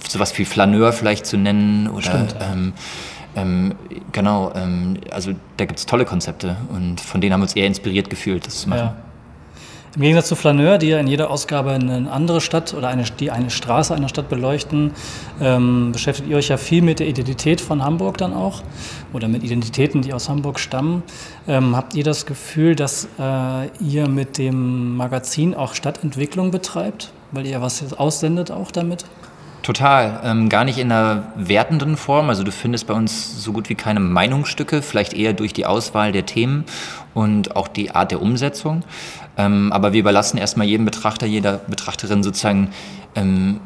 [0.08, 2.52] sowas wie Flaneur vielleicht zu nennen oder Stimmt, ja.
[2.52, 2.72] ähm,
[3.36, 3.74] ähm
[4.12, 7.66] genau, ähm, also da gibt es tolle Konzepte und von denen haben wir uns eher
[7.66, 8.78] inspiriert gefühlt, das zu machen.
[8.78, 8.96] Ja.
[9.96, 13.30] Im Gegensatz zu Flaneur, die ja in jeder Ausgabe eine andere Stadt oder eine, die
[13.30, 14.92] eine Straße einer Stadt beleuchten,
[15.40, 18.62] ähm, beschäftigt ihr euch ja viel mit der Identität von Hamburg dann auch
[19.12, 21.02] oder mit Identitäten, die aus Hamburg stammen.
[21.46, 27.46] Ähm, habt ihr das Gefühl, dass äh, ihr mit dem Magazin auch Stadtentwicklung betreibt, weil
[27.46, 29.06] ihr was aussendet auch damit?
[29.62, 30.20] Total.
[30.24, 32.30] Ähm, gar nicht in einer wertenden Form.
[32.30, 36.10] Also du findest bei uns so gut wie keine Meinungsstücke, vielleicht eher durch die Auswahl
[36.10, 36.64] der Themen
[37.12, 38.82] und auch die Art der Umsetzung.
[39.38, 42.70] Ähm, aber wir überlassen erstmal jedem Betrachter, jeder Betrachterin sozusagen,
[43.14, 43.60] ähm,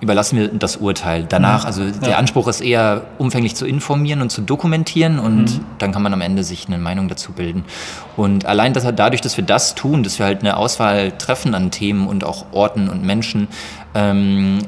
[0.00, 1.26] überlassen wir das Urteil.
[1.28, 1.90] Danach, also ja.
[1.90, 5.64] der Anspruch ist eher, umfänglich zu informieren und zu dokumentieren und mhm.
[5.78, 7.64] dann kann man am Ende sich eine Meinung dazu bilden.
[8.16, 11.70] Und allein dass, dadurch, dass wir das tun, dass wir halt eine Auswahl treffen an
[11.70, 13.48] Themen und auch Orten und Menschen,
[13.94, 14.58] ähm,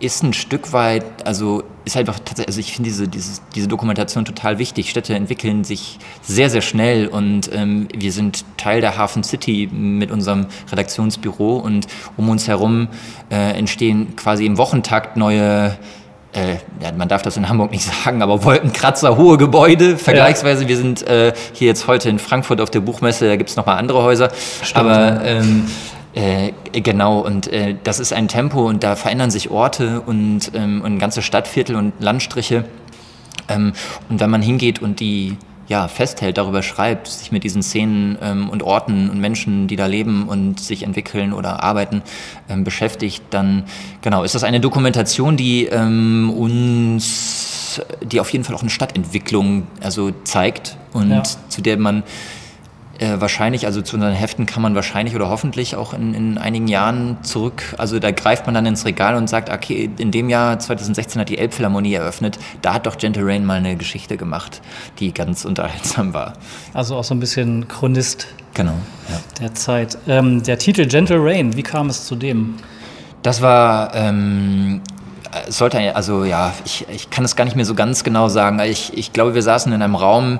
[0.00, 4.24] ist ein Stück weit, also ist einfach tatsächlich, also ich finde diese, diese, diese Dokumentation
[4.24, 4.90] total wichtig.
[4.90, 10.10] Städte entwickeln sich sehr, sehr schnell und ähm, wir sind Teil der Hafen City mit
[10.10, 12.88] unserem Redaktionsbüro und um uns herum
[13.30, 15.76] äh, entstehen quasi im Wochentakt neue
[16.34, 20.62] äh, ja, man darf das in Hamburg nicht sagen, aber Wolkenkratzer, hohe Gebäude, vergleichsweise.
[20.62, 20.68] Ja.
[20.68, 23.78] Wir sind äh, hier jetzt heute in Frankfurt auf der Buchmesse, da gibt es nochmal
[23.78, 24.30] andere Häuser.
[24.62, 25.64] Stimmt, aber ähm,
[26.18, 30.82] äh, genau, und äh, das ist ein Tempo und da verändern sich Orte und, ähm,
[30.82, 32.64] und ganze Stadtviertel und Landstriche.
[33.48, 33.72] Ähm,
[34.08, 35.36] und wenn man hingeht und die
[35.68, 39.86] ja, festhält, darüber schreibt, sich mit diesen Szenen ähm, und Orten und Menschen, die da
[39.86, 42.02] leben und sich entwickeln oder arbeiten,
[42.48, 43.62] ähm, beschäftigt, dann
[44.02, 49.68] genau ist das eine Dokumentation, die ähm, uns, die auf jeden Fall auch eine Stadtentwicklung
[49.80, 51.22] also zeigt und ja.
[51.22, 52.02] zu der man
[52.98, 56.68] äh, wahrscheinlich, also zu unseren Heften kann man wahrscheinlich oder hoffentlich auch in, in einigen
[56.68, 60.58] Jahren zurück, also da greift man dann ins Regal und sagt, okay, in dem Jahr
[60.58, 64.60] 2016 hat die Elbphilharmonie eröffnet, da hat doch Gentle Rain mal eine Geschichte gemacht,
[64.98, 66.34] die ganz unterhaltsam war.
[66.74, 68.74] Also auch so ein bisschen Chronist genau,
[69.08, 69.20] ja.
[69.40, 69.96] der Zeit.
[70.08, 72.56] Ähm, der Titel Gentle Rain, wie kam es zu dem?
[73.22, 73.94] Das war...
[73.94, 74.80] Ähm,
[75.48, 78.58] sollte, also ja, ich, ich kann es gar nicht mehr so ganz genau sagen.
[78.60, 80.38] Ich, ich glaube, wir saßen in einem Raum,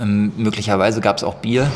[0.00, 1.70] ähm, möglicherweise gab es auch Bier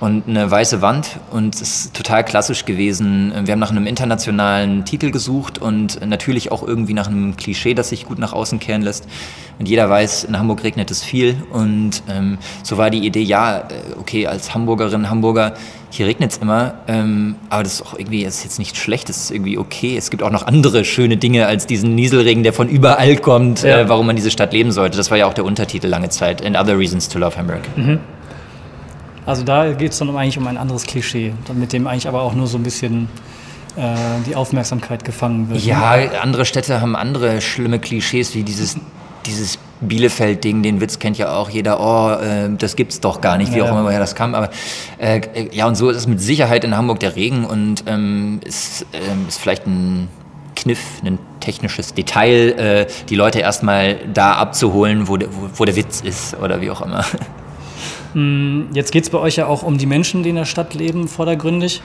[0.00, 3.32] und eine weiße Wand und es ist total klassisch gewesen.
[3.44, 7.88] Wir haben nach einem internationalen Titel gesucht und natürlich auch irgendwie nach einem Klischee, das
[7.88, 9.06] sich gut nach außen kehren lässt.
[9.58, 13.58] Und jeder weiß, in Hamburg regnet es viel und ähm, so war die Idee, ja,
[13.58, 13.64] äh,
[13.98, 15.54] okay, als Hamburgerin, Hamburger
[15.90, 19.10] hier regnet es immer, ähm, aber das ist auch irgendwie, es ist jetzt nicht schlecht,
[19.10, 19.96] es ist irgendwie okay.
[19.96, 23.80] Es gibt auch noch andere schöne Dinge als diesen Nieselregen, der von überall kommt, ja.
[23.80, 24.96] äh, warum man diese Stadt leben sollte.
[24.96, 27.62] Das war ja auch der Untertitel lange Zeit, And Other Reasons to Love Hamburg.
[27.76, 27.98] Mhm.
[29.26, 32.34] Also da geht es dann eigentlich um ein anderes Klischee, mit dem eigentlich aber auch
[32.34, 33.08] nur so ein bisschen
[33.76, 33.94] äh,
[34.26, 35.64] die Aufmerksamkeit gefangen wird.
[35.64, 36.10] Ja, ne?
[36.20, 38.76] andere Städte haben andere schlimme Klischees, wie dieses,
[39.26, 43.52] dieses Bielefeld-Ding, den Witz kennt ja auch jeder, oh, äh, das gibt's doch gar nicht,
[43.54, 44.34] wie ja, auch immer woher das kam.
[44.34, 44.50] Aber
[44.98, 45.20] äh,
[45.52, 49.26] ja, und so ist es mit Sicherheit in Hamburg der Regen und ähm, ist, ähm,
[49.28, 50.08] ist vielleicht ein
[50.56, 55.76] Kniff, ein technisches Detail, äh, die Leute erstmal da abzuholen, wo, de, wo, wo der
[55.76, 57.04] Witz ist oder wie auch immer.
[58.12, 60.74] Hm, jetzt geht es bei euch ja auch um die Menschen, die in der Stadt
[60.74, 61.82] leben, vordergründig.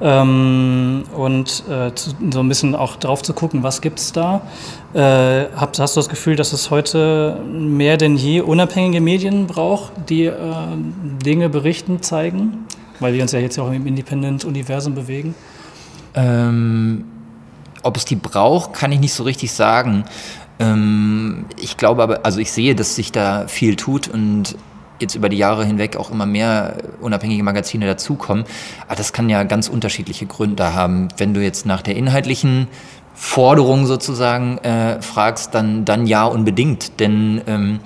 [0.00, 4.42] Ähm, und äh, zu, so ein bisschen auch drauf zu gucken, was gibt es da.
[4.94, 9.92] Äh, hast, hast du das Gefühl, dass es heute mehr denn je unabhängige Medien braucht,
[10.08, 10.34] die äh,
[11.24, 12.66] Dinge berichten, zeigen?
[13.00, 15.34] Weil wir uns ja jetzt auch im Independent-Universum bewegen.
[16.14, 17.04] Ähm,
[17.82, 20.04] ob es die braucht, kann ich nicht so richtig sagen.
[20.58, 24.56] Ähm, ich glaube aber, also ich sehe, dass sich da viel tut und
[25.00, 28.44] jetzt über die Jahre hinweg auch immer mehr unabhängige Magazine dazukommen.
[28.86, 31.08] Aber das kann ja ganz unterschiedliche Gründe haben.
[31.16, 32.68] Wenn du jetzt nach der inhaltlichen
[33.14, 37.00] Forderung sozusagen äh, fragst, dann, dann ja unbedingt.
[37.00, 37.80] Denn ähm,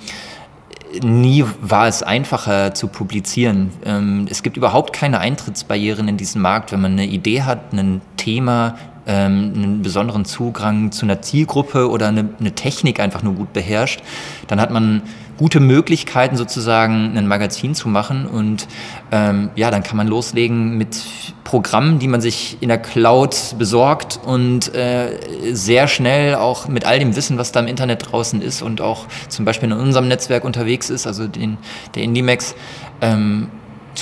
[1.01, 3.71] nie war es einfacher zu publizieren.
[3.83, 6.71] Ähm, es gibt überhaupt keine Eintrittsbarrieren in diesen Markt.
[6.71, 8.75] Wenn man eine Idee hat, ein Thema,
[9.07, 14.01] ähm, einen besonderen Zugang zu einer Zielgruppe oder eine, eine Technik einfach nur gut beherrscht,
[14.47, 15.01] dann hat man
[15.37, 18.25] gute Möglichkeiten, sozusagen ein Magazin zu machen.
[18.25, 18.67] Und
[19.11, 20.97] ähm, ja, dann kann man loslegen mit
[21.43, 25.19] Programmen, die man sich in der Cloud besorgt und äh,
[25.51, 29.05] sehr schnell auch mit all dem Wissen, was da im Internet draußen ist und auch
[29.29, 31.57] zum Beispiel in unserem Netzwerk unterwegs ist, also den,
[31.95, 32.55] der Indimex,
[33.01, 33.49] ähm,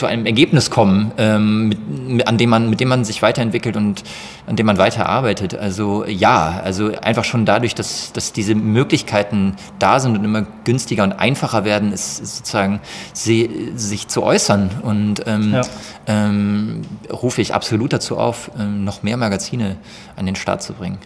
[0.02, 1.70] zu einem Ergebnis kommen, ähm,
[2.08, 4.02] mit, an dem man, mit dem man sich weiterentwickelt und
[4.48, 5.54] an dem man weiterarbeitet.
[5.54, 11.04] Also ja, also einfach schon dadurch, dass, dass diese Möglichkeiten da sind und immer günstiger
[11.04, 12.80] und einfacher werden, ist, ist sozusagen
[13.14, 14.72] sie, sich zu äußern.
[14.82, 15.62] Und ähm, ja.
[16.08, 19.76] ähm, rufe ich absolut dazu auf, ähm, noch mehr Magazine
[20.16, 20.98] an den Start zu bringen.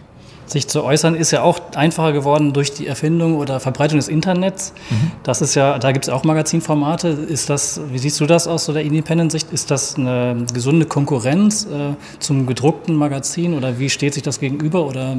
[0.46, 4.72] Sich zu äußern, ist ja auch einfacher geworden durch die Erfindung oder Verbreitung des Internets.
[4.90, 5.12] Mhm.
[5.22, 7.08] Das ist ja, da gibt es auch Magazinformate.
[7.08, 9.52] Ist das, wie siehst du das aus so der Independent-Sicht?
[9.52, 14.86] Ist das eine gesunde Konkurrenz äh, zum gedruckten Magazin oder wie steht sich das gegenüber
[14.86, 15.16] oder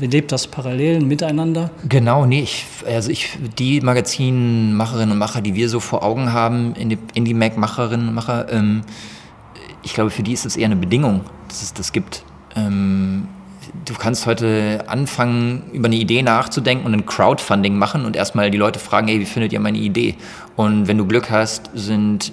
[0.00, 1.70] lebt das parallel miteinander?
[1.88, 6.74] Genau, nee, ich, also ich, die Magazinmacherinnen und Macher, die wir so vor Augen haben,
[6.74, 8.82] Indie-Mac-Macherinnen und Macher, ähm,
[9.82, 12.24] ich glaube, für die ist es eher eine Bedingung, dass es das gibt.
[12.56, 13.28] Ähm,
[13.84, 18.58] du kannst heute anfangen, über eine Idee nachzudenken und ein Crowdfunding machen und erstmal die
[18.58, 20.16] Leute fragen, hey, wie findet ihr meine Idee?
[20.56, 22.32] Und wenn du Glück hast, sind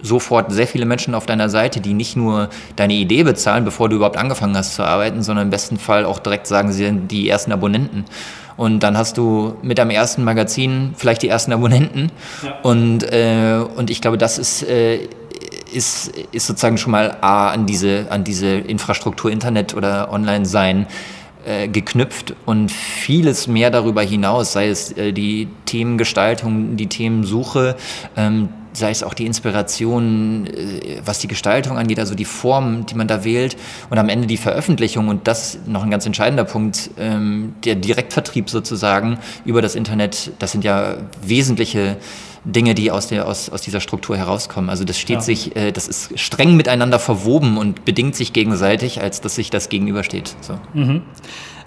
[0.00, 3.96] sofort sehr viele Menschen auf deiner Seite, die nicht nur deine Idee bezahlen, bevor du
[3.96, 7.28] überhaupt angefangen hast zu arbeiten, sondern im besten Fall auch direkt sagen, sie sind die
[7.28, 8.04] ersten Abonnenten.
[8.56, 12.10] Und dann hast du mit deinem ersten Magazin vielleicht die ersten Abonnenten.
[12.42, 12.58] Ja.
[12.62, 15.08] Und, äh, und ich glaube, das ist, äh,
[15.72, 20.86] ist, ist sozusagen schon mal A, an diese, an diese Infrastruktur Internet oder Online-Sein
[21.44, 27.76] äh, geknüpft und vieles mehr darüber hinaus, sei es äh, die Themengestaltung, die Themensuche,
[28.16, 32.94] ähm, sei es auch die Inspiration, äh, was die Gestaltung angeht, also die Form, die
[32.94, 33.56] man da wählt
[33.90, 38.50] und am Ende die Veröffentlichung und das noch ein ganz entscheidender Punkt, ähm, der Direktvertrieb
[38.50, 41.96] sozusagen über das Internet, das sind ja wesentliche
[42.44, 44.70] Dinge, die aus, der, aus, aus dieser Struktur herauskommen.
[44.70, 45.20] Also das steht ja.
[45.20, 49.68] sich, äh, das ist streng miteinander verwoben und bedingt sich gegenseitig, als dass sich das
[49.68, 50.34] gegenübersteht.
[50.40, 50.58] So.
[50.74, 51.02] Mhm.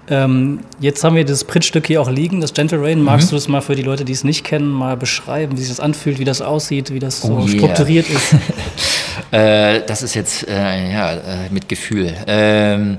[0.07, 3.01] Ähm, jetzt haben wir das Prittstück hier auch liegen, das Gentle Rain.
[3.01, 3.29] Magst mhm.
[3.29, 5.79] du das mal für die Leute, die es nicht kennen, mal beschreiben, wie sich das
[5.79, 7.47] anfühlt, wie das aussieht, wie das so oh yeah.
[7.47, 8.35] strukturiert ist?
[9.31, 12.13] äh, das ist jetzt äh, ja, äh, mit Gefühl.
[12.27, 12.97] Ähm,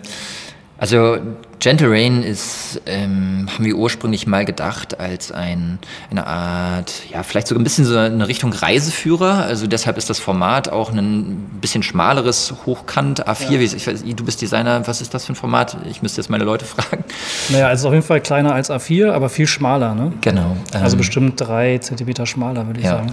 [0.78, 1.18] also
[1.62, 5.78] Gentle Rain ist, ähm, haben wir ursprünglich mal gedacht als ein,
[6.10, 9.44] eine Art, ja, vielleicht sogar ein bisschen so eine Richtung Reiseführer.
[9.44, 13.52] Also deshalb ist das Format auch ein bisschen schmaleres, hochkant A4.
[13.52, 13.60] Ja.
[13.60, 15.76] Ich weiß, du bist Designer, was ist das für ein Format?
[15.88, 17.04] Ich müsste jetzt meine Leute fragen.
[17.50, 20.12] Naja, also auf jeden Fall kleiner als A4, aber viel schmaler, ne?
[20.20, 20.56] Genau.
[20.72, 22.96] Also ähm, bestimmt drei Zentimeter schmaler, würde ich ja.
[22.96, 23.12] sagen.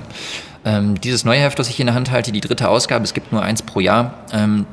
[0.65, 3.31] Ähm, dieses neue Heft, das ich in der Hand halte, die dritte Ausgabe, es gibt
[3.31, 4.65] nur eins pro Jahr, ähm,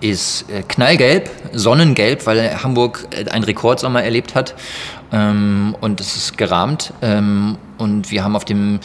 [0.00, 4.54] ist äh, knallgelb, sonnengelb, weil Hamburg äh, einen Rekordsommer erlebt hat.
[5.12, 6.92] Ähm, und es ist gerahmt.
[7.02, 8.80] Ähm, und wir haben auf dem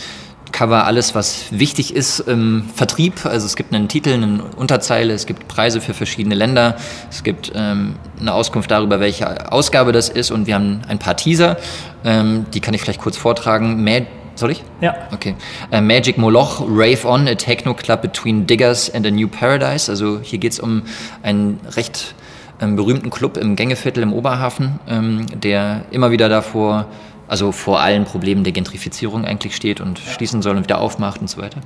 [0.52, 3.26] Cover alles, was wichtig ist im Vertrieb.
[3.26, 6.76] Also es gibt einen Titel, eine Unterzeile, es gibt Preise für verschiedene Länder,
[7.10, 11.16] es gibt ähm, eine Auskunft darüber, welche Ausgabe das ist und wir haben ein paar
[11.16, 11.58] Teaser,
[12.04, 13.84] ähm, die kann ich vielleicht kurz vortragen.
[13.84, 14.08] Mad
[14.42, 14.64] soll ich?
[14.82, 14.96] Ja.
[15.14, 15.36] Okay.
[15.72, 19.90] Uh, Magic Moloch, Rave On, a Techno Club between Diggers and a New Paradise.
[19.90, 20.84] Also hier geht es um
[21.24, 22.14] einen recht
[22.60, 26.88] ähm, berühmten Club im Gängeviertel im Oberhafen, ähm, der immer wieder davor,
[27.28, 31.30] also vor allen Problemen der Gentrifizierung eigentlich steht und schließen soll und wieder aufmacht und
[31.30, 31.62] so weiter.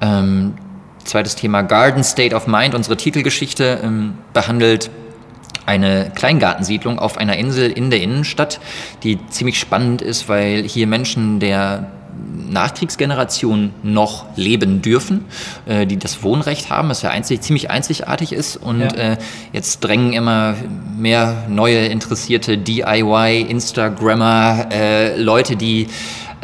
[0.00, 0.54] Ähm,
[1.04, 4.90] zweites Thema Garden State of Mind, unsere Titelgeschichte ähm, behandelt
[5.66, 8.60] eine Kleingartensiedlung auf einer Insel in der Innenstadt,
[9.02, 11.90] die ziemlich spannend ist, weil hier Menschen der
[12.48, 15.24] Nachkriegsgeneration noch leben dürfen,
[15.66, 18.56] äh, die das Wohnrecht haben, was ja einzig, ziemlich einzigartig ist.
[18.56, 18.88] Und ja.
[18.88, 19.16] äh,
[19.52, 20.54] jetzt drängen immer
[20.96, 25.88] mehr neue interessierte DIY, Instagrammer, äh, Leute, die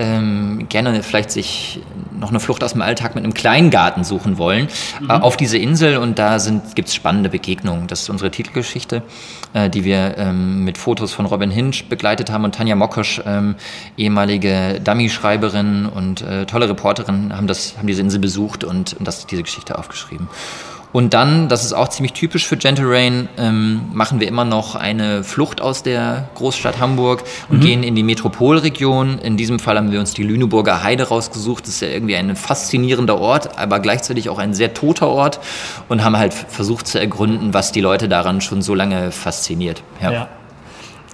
[0.00, 1.82] ähm, gerne vielleicht sich
[2.18, 4.68] noch eine Flucht aus dem Alltag mit einem Kleingarten suchen wollen,
[5.00, 5.10] mhm.
[5.10, 6.38] äh, auf diese Insel und da
[6.74, 7.86] gibt es spannende Begegnungen.
[7.86, 9.02] Das ist unsere Titelgeschichte,
[9.52, 13.56] äh, die wir ähm, mit Fotos von Robin Hinch begleitet haben und Tanja Mokosch, ähm,
[13.96, 19.26] ehemalige Dummy-Schreiberin und äh, tolle Reporterin, haben, das, haben diese Insel besucht und, und das,
[19.26, 20.28] diese Geschichte aufgeschrieben.
[20.92, 24.74] Und dann, das ist auch ziemlich typisch für Gentle Rain, ähm, machen wir immer noch
[24.74, 27.60] eine Flucht aus der Großstadt Hamburg und mhm.
[27.60, 29.18] gehen in die Metropolregion.
[29.20, 31.64] In diesem Fall haben wir uns die Lüneburger Heide rausgesucht.
[31.64, 35.40] Das ist ja irgendwie ein faszinierender Ort, aber gleichzeitig auch ein sehr toter Ort
[35.88, 39.82] und haben halt versucht zu ergründen, was die Leute daran schon so lange fasziniert.
[40.02, 40.12] ja.
[40.12, 40.28] ja.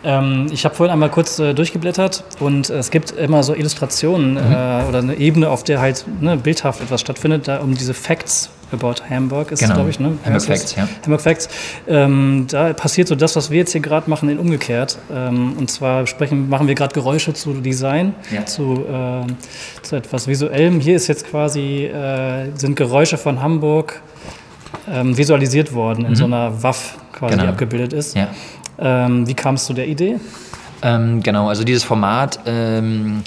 [0.05, 4.53] Ähm, ich habe vorhin einmal kurz äh, durchgeblättert und es gibt immer so Illustrationen mhm.
[4.53, 8.51] äh, oder eine Ebene, auf der halt ne, bildhaft etwas stattfindet, da um diese Facts
[8.73, 9.75] about Hamburg ist, genau.
[9.75, 10.19] glaube ich, ne?
[10.25, 10.89] Hamburg Facts, ja.
[11.05, 11.49] Hamburg Facts.
[11.87, 14.99] Ähm, da passiert so das, was wir jetzt hier gerade machen, in umgekehrt.
[15.13, 18.45] Ähm, und zwar sprechen, machen wir gerade Geräusche zu Design, ja.
[18.47, 19.27] zu, äh,
[19.83, 20.81] zu etwas Visuellem.
[20.81, 24.01] Hier ist jetzt quasi, äh, sind Geräusche von Hamburg
[24.89, 26.17] ähm, visualisiert worden in mhm.
[26.17, 27.45] so einer Waff quasi, genau.
[27.45, 28.17] die abgebildet ist.
[28.17, 28.29] Ja.
[28.79, 30.17] Ähm, wie kam es zu der Idee?
[30.83, 33.23] Ähm, genau, also dieses Format ähm,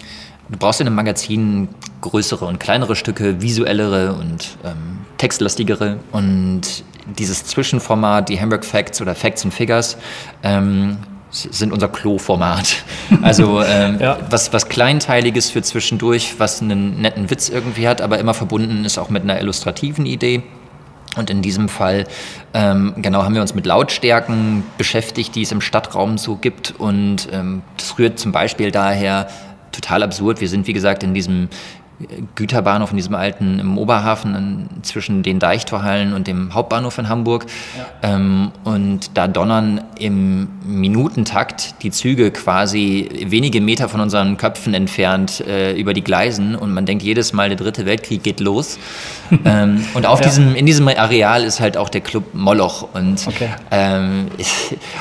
[0.50, 1.70] Du brauchst in einem Magazin
[2.02, 6.00] größere und kleinere Stücke, visuellere und ähm, textlastigere.
[6.12, 9.98] Und dieses Zwischenformat, die Hamburg Facts oder Facts and Figures,
[10.42, 10.98] ähm,
[11.32, 12.78] sind unser Klo-Format.
[13.24, 14.20] Also ähm, ja.
[14.30, 19.00] was, was Kleinteiliges für zwischendurch, was einen netten Witz irgendwie hat, aber immer verbunden ist
[19.00, 20.44] auch mit einer illustrativen Idee.
[21.18, 22.06] Und in diesem Fall,
[22.54, 26.76] ähm, genau, haben wir uns mit Lautstärken beschäftigt, die es im Stadtraum so gibt.
[26.78, 29.28] Und ähm, das rührt zum Beispiel daher,
[29.72, 30.42] total absurd.
[30.42, 31.50] Wir sind, wie gesagt, in diesem
[32.36, 37.46] Güterbahnhof in diesem alten im Oberhafen zwischen den Deichtorhallen und dem Hauptbahnhof in Hamburg.
[37.78, 38.16] Ja.
[38.16, 45.42] Ähm, und da donnern im Minutentakt die Züge quasi wenige Meter von unseren Köpfen entfernt
[45.42, 48.80] äh, über die Gleisen und man denkt jedes Mal, der dritte Weltkrieg geht los.
[49.46, 50.28] ähm, und auf ja.
[50.28, 53.50] diesem, in diesem Areal ist halt auch der Club Moloch und okay.
[53.72, 54.28] ähm,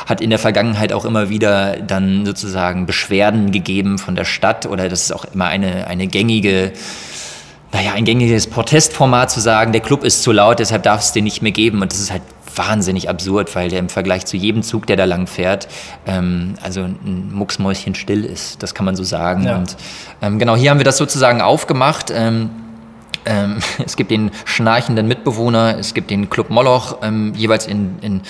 [0.06, 4.88] hat in der Vergangenheit auch immer wieder dann sozusagen Beschwerden gegeben von der Stadt oder
[4.88, 6.72] das ist auch immer eine, eine gängige
[7.72, 11.24] naja, ein gängiges Protestformat zu sagen, der Club ist zu laut, deshalb darf es den
[11.24, 11.82] nicht mehr geben.
[11.82, 12.22] Und das ist halt
[12.56, 15.68] wahnsinnig absurd, weil der im Vergleich zu jedem Zug, der da lang fährt,
[16.06, 18.62] ähm, also ein Mucksmäuschen still ist.
[18.62, 19.44] Das kann man so sagen.
[19.44, 19.56] Ja.
[19.56, 19.76] Und
[20.22, 22.10] ähm, genau hier haben wir das sozusagen aufgemacht.
[22.14, 22.50] Ähm,
[23.26, 28.22] ähm es gibt den schnarchenden Mitbewohner, es gibt den Club Moloch, ähm, jeweils in, in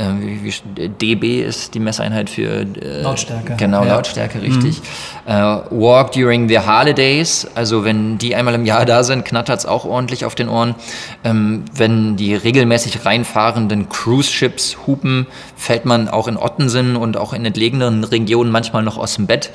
[0.00, 3.56] dB ist die Messeinheit für äh, Lautstärke.
[3.56, 3.96] Genau, ja.
[3.96, 4.80] Lautstärke, richtig.
[5.26, 5.32] Mhm.
[5.32, 5.34] Äh,
[5.70, 9.84] walk during the holidays, also wenn die einmal im Jahr da sind, knattert es auch
[9.84, 10.74] ordentlich auf den Ohren.
[11.24, 17.44] Ähm, wenn die regelmäßig reinfahrenden Cruise-Ships hupen, fällt man auch in Ottensen und auch in
[17.44, 19.50] entlegeneren Regionen manchmal noch aus dem Bett.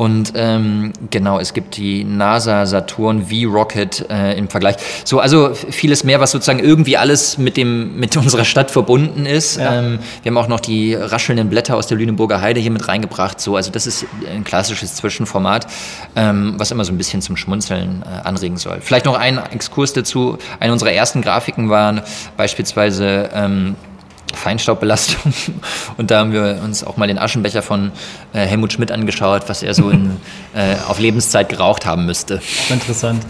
[0.00, 4.76] Und ähm, genau, es gibt die NASA Saturn V-Rocket äh, im Vergleich.
[5.04, 9.58] So, also vieles mehr, was sozusagen irgendwie alles mit, dem, mit unserer Stadt verbunden ist.
[9.58, 9.74] Ja.
[9.74, 13.42] Ähm, wir haben auch noch die raschelnden Blätter aus der Lüneburger Heide hier mit reingebracht.
[13.42, 15.66] So, also das ist ein klassisches Zwischenformat,
[16.16, 18.78] ähm, was immer so ein bisschen zum Schmunzeln äh, anregen soll.
[18.80, 20.38] Vielleicht noch ein Exkurs dazu.
[20.60, 22.00] Eine unserer ersten Grafiken waren
[22.38, 23.76] beispielsweise ähm,
[24.36, 25.32] Feinstaubbelastung.
[25.96, 27.92] Und da haben wir uns auch mal den Aschenbecher von
[28.32, 30.16] äh, Helmut Schmidt angeschaut, was er so in,
[30.54, 32.40] äh, auf Lebenszeit geraucht haben müsste.
[32.68, 33.24] Interessant.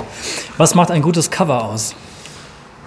[0.59, 1.95] Was macht ein gutes Cover aus?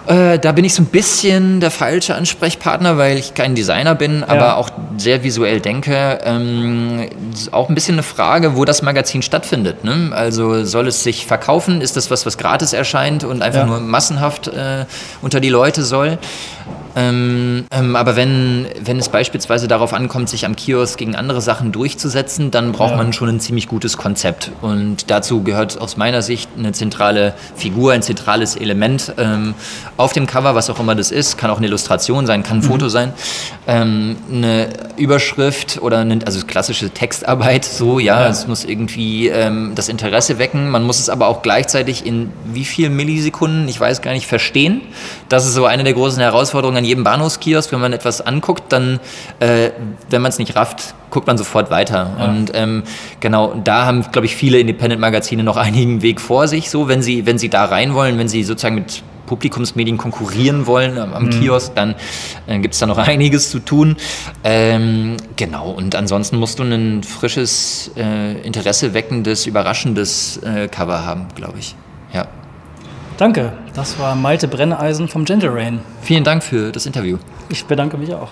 [0.06, 4.20] Äh, da bin ich so ein bisschen der falsche Ansprechpartner, weil ich kein Designer bin,
[4.20, 4.28] ja.
[4.28, 6.18] aber auch sehr visuell denke.
[6.24, 7.08] Ähm,
[7.52, 9.82] auch ein bisschen eine Frage, wo das Magazin stattfindet.
[9.82, 10.10] Ne?
[10.14, 11.80] Also soll es sich verkaufen?
[11.80, 13.66] Ist das was, was gratis erscheint und einfach ja.
[13.66, 14.84] nur massenhaft äh,
[15.22, 16.18] unter die Leute soll?
[16.96, 21.72] Ähm, ähm, aber wenn, wenn es beispielsweise darauf ankommt, sich am Kiosk gegen andere Sachen
[21.72, 22.96] durchzusetzen, dann braucht ja.
[22.96, 24.52] man schon ein ziemlich gutes Konzept.
[24.62, 29.54] Und dazu gehört aus meiner Sicht eine zentrale Figur, ein zentrales Element ähm,
[29.96, 31.36] auf dem Cover, was auch immer das ist.
[31.36, 32.68] Kann auch eine Illustration sein, kann ein mhm.
[32.68, 33.12] Foto sein.
[33.66, 38.28] Ähm, eine Überschrift oder eine also klassische Textarbeit, so, ja, ja.
[38.28, 40.70] es muss irgendwie ähm, das Interesse wecken.
[40.70, 44.80] Man muss es aber auch gleichzeitig in wie vielen Millisekunden, ich weiß gar nicht, verstehen.
[45.28, 49.00] Das ist so eine der großen Herausforderungen an jedem Bahnhofskiosk, wenn man etwas anguckt, dann,
[49.40, 49.70] äh,
[50.10, 52.10] wenn man es nicht rafft, guckt man sofort weiter.
[52.18, 52.24] Ja.
[52.24, 52.82] Und ähm,
[53.20, 57.26] genau, da haben, glaube ich, viele Independent-Magazine noch einigen Weg vor sich, so, wenn sie,
[57.26, 61.30] wenn sie da rein wollen, wenn sie sozusagen mit Publikumsmedien konkurrieren wollen am, am mhm.
[61.30, 61.94] Kiosk, dann
[62.46, 63.96] äh, gibt es da noch einiges zu tun.
[64.42, 71.28] Ähm, genau, und ansonsten musst du ein frisches, äh, Interesse weckendes, überraschendes äh, Cover haben,
[71.34, 71.74] glaube ich.
[72.12, 72.26] Ja.
[73.16, 75.80] Danke, das war Malte Brenneisen vom Gentle Rain.
[76.02, 77.18] Vielen Dank für das Interview.
[77.48, 78.28] Ich bedanke mich auch.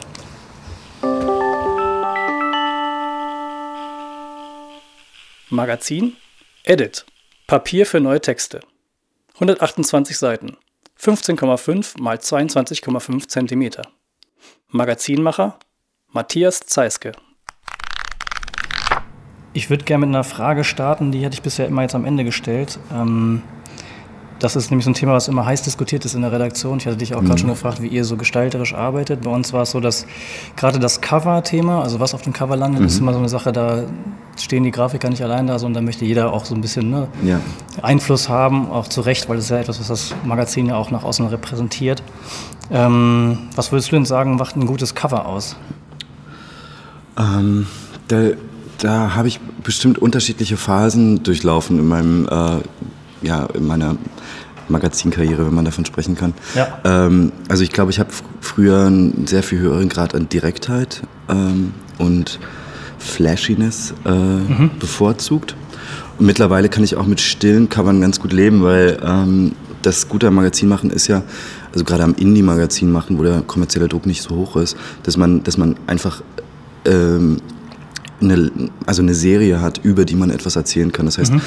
[5.51, 6.17] Magazin
[6.65, 7.07] Edit
[7.47, 8.59] Papier für neue Texte
[9.35, 10.57] 128 Seiten
[11.01, 13.83] 15,5 x 22,5 cm
[14.69, 15.61] Magazinmacher
[16.09, 17.13] Matthias Zeiske
[19.53, 22.25] Ich würde gerne mit einer Frage starten, die hätte ich bisher immer jetzt am Ende
[22.25, 22.81] gestellt.
[22.93, 23.43] Ähm,
[24.43, 26.79] das ist nämlich so ein Thema, was immer heiß diskutiert ist in der Redaktion.
[26.79, 27.27] Ich hatte dich auch mhm.
[27.27, 29.23] gerade schon gefragt, wie ihr so gestalterisch arbeitet.
[29.23, 30.05] Bei uns war es so, dass
[30.57, 32.87] gerade das Cover-Thema, also was auf dem Cover landet, mhm.
[32.89, 33.85] ist immer so eine Sache, da
[34.37, 37.07] stehen die Grafiker nicht allein da, sondern da möchte jeder auch so ein bisschen ne,
[37.23, 37.41] ja.
[37.83, 40.91] Einfluss haben, auch zu Recht, weil das ist ja etwas, was das Magazin ja auch
[40.91, 42.03] nach außen repräsentiert.
[42.73, 45.55] Ähm, was würdest du denn sagen, macht ein gutes Cover aus?
[47.17, 47.69] Ähm,
[48.09, 48.31] da,
[48.79, 52.61] da habe ich bestimmt unterschiedliche Phasen durchlaufen in meinem äh,
[53.23, 53.97] ja, in meiner
[54.69, 56.35] Magazinkarriere, wenn man davon sprechen kann.
[56.55, 56.81] Ja.
[56.85, 61.73] Ähm, also ich glaube, ich habe früher einen sehr viel höheren Grad an Direktheit ähm,
[61.99, 62.39] und
[62.99, 64.71] Flashiness äh, mhm.
[64.79, 65.57] bevorzugt.
[66.19, 70.29] Und mittlerweile kann ich auch mit stillen Covern ganz gut leben, weil ähm, das Gute
[70.29, 71.23] am Magazin machen ist ja,
[71.73, 75.43] also gerade am Indie-Magazin machen, wo der kommerzielle Druck nicht so hoch ist, dass man,
[75.43, 76.23] dass man einfach
[76.85, 77.39] ähm,
[78.21, 78.51] eine,
[78.87, 81.07] also eine Serie hat, über die man etwas erzählen kann.
[81.07, 81.41] Das heißt, mhm.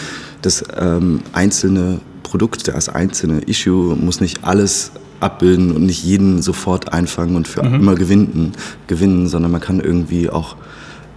[0.45, 6.93] Das ähm, einzelne Produkt, das einzelne Issue muss nicht alles abbilden und nicht jeden sofort
[6.93, 7.75] einfangen und für mhm.
[7.75, 8.53] immer gewinnen,
[8.88, 10.55] gewinnen, sondern man kann irgendwie auch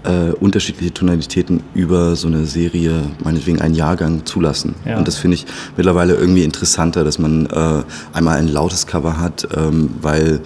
[0.04, 4.74] äh, unterschiedliche Tonalitäten über so eine Serie, meinetwegen einen Jahrgang, zulassen.
[4.84, 4.98] Ja.
[4.98, 9.48] Und das finde ich mittlerweile irgendwie interessanter, dass man äh, einmal ein lautes Cover hat,
[9.56, 10.40] ähm, weil,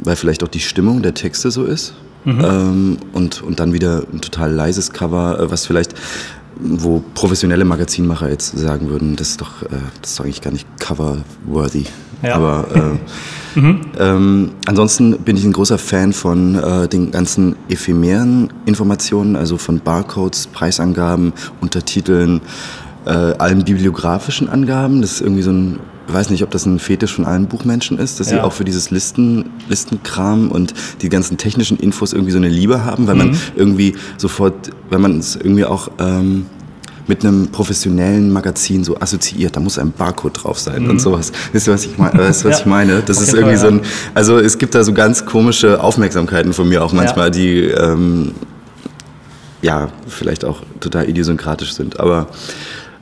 [0.00, 1.94] weil vielleicht auch die Stimmung der Texte so ist.
[2.24, 2.44] Mhm.
[2.44, 5.94] Ähm, und, und dann wieder ein total leises Cover, äh, was vielleicht
[6.60, 10.66] wo professionelle Magazinmacher jetzt sagen würden, das ist doch, äh, das ist eigentlich gar nicht
[10.80, 11.84] cover-worthy.
[12.22, 12.34] Ja.
[12.34, 13.80] Aber äh, mhm.
[13.98, 19.80] ähm, ansonsten bin ich ein großer Fan von äh, den ganzen ephemeren Informationen, also von
[19.80, 22.40] Barcodes, Preisangaben, Untertiteln,
[23.06, 25.00] äh, allen bibliografischen Angaben.
[25.00, 25.78] Das ist irgendwie so ein
[26.12, 28.36] weiß nicht, ob das ein Fetisch von allen Buchmenschen ist, dass ja.
[28.36, 32.84] sie auch für dieses Listen, Listenkram und die ganzen technischen Infos irgendwie so eine Liebe
[32.84, 33.20] haben, weil mhm.
[33.20, 36.46] man irgendwie sofort, wenn man es irgendwie auch ähm,
[37.08, 40.90] mit einem professionellen Magazin so assoziiert, da muss ein Barcode drauf sein mhm.
[40.90, 41.32] und sowas.
[41.52, 42.58] Wisst ihr, was ich, mein, weißt, was ja.
[42.60, 43.02] ich meine?
[43.04, 43.80] Das ist irgendwie Fall, so ein,
[44.14, 47.30] also es gibt da so ganz komische Aufmerksamkeiten von mir auch manchmal, ja.
[47.30, 48.34] die ähm,
[49.62, 52.28] ja vielleicht auch total idiosynkratisch sind, aber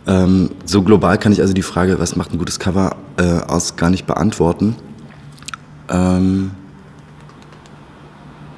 [0.06, 3.76] ähm, so global kann ich also die Frage, was macht ein gutes Cover, äh, aus
[3.76, 4.76] gar nicht beantworten.
[5.88, 6.52] Ähm,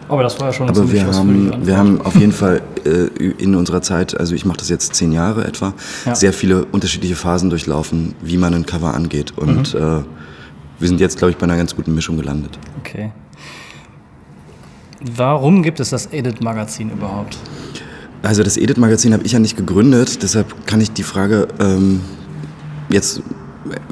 [0.08, 3.06] aber das war ja schon aber wir haben, wir haben auf jeden Fall äh,
[3.38, 5.74] in unserer Zeit, also ich mache das jetzt zehn Jahre etwa,
[6.06, 6.14] ja.
[6.14, 9.36] sehr viele unterschiedliche Phasen durchlaufen, wie man ein Cover angeht.
[9.36, 9.80] Und mhm.
[9.80, 10.02] äh,
[10.78, 12.58] wir sind jetzt, glaube ich, bei einer ganz guten Mischung gelandet.
[12.80, 13.12] Okay.
[15.00, 17.38] Warum gibt es das Edit-Magazin überhaupt?
[18.22, 22.00] Also das Edit-Magazin habe ich ja nicht gegründet, deshalb kann ich die Frage ähm,
[22.88, 23.22] jetzt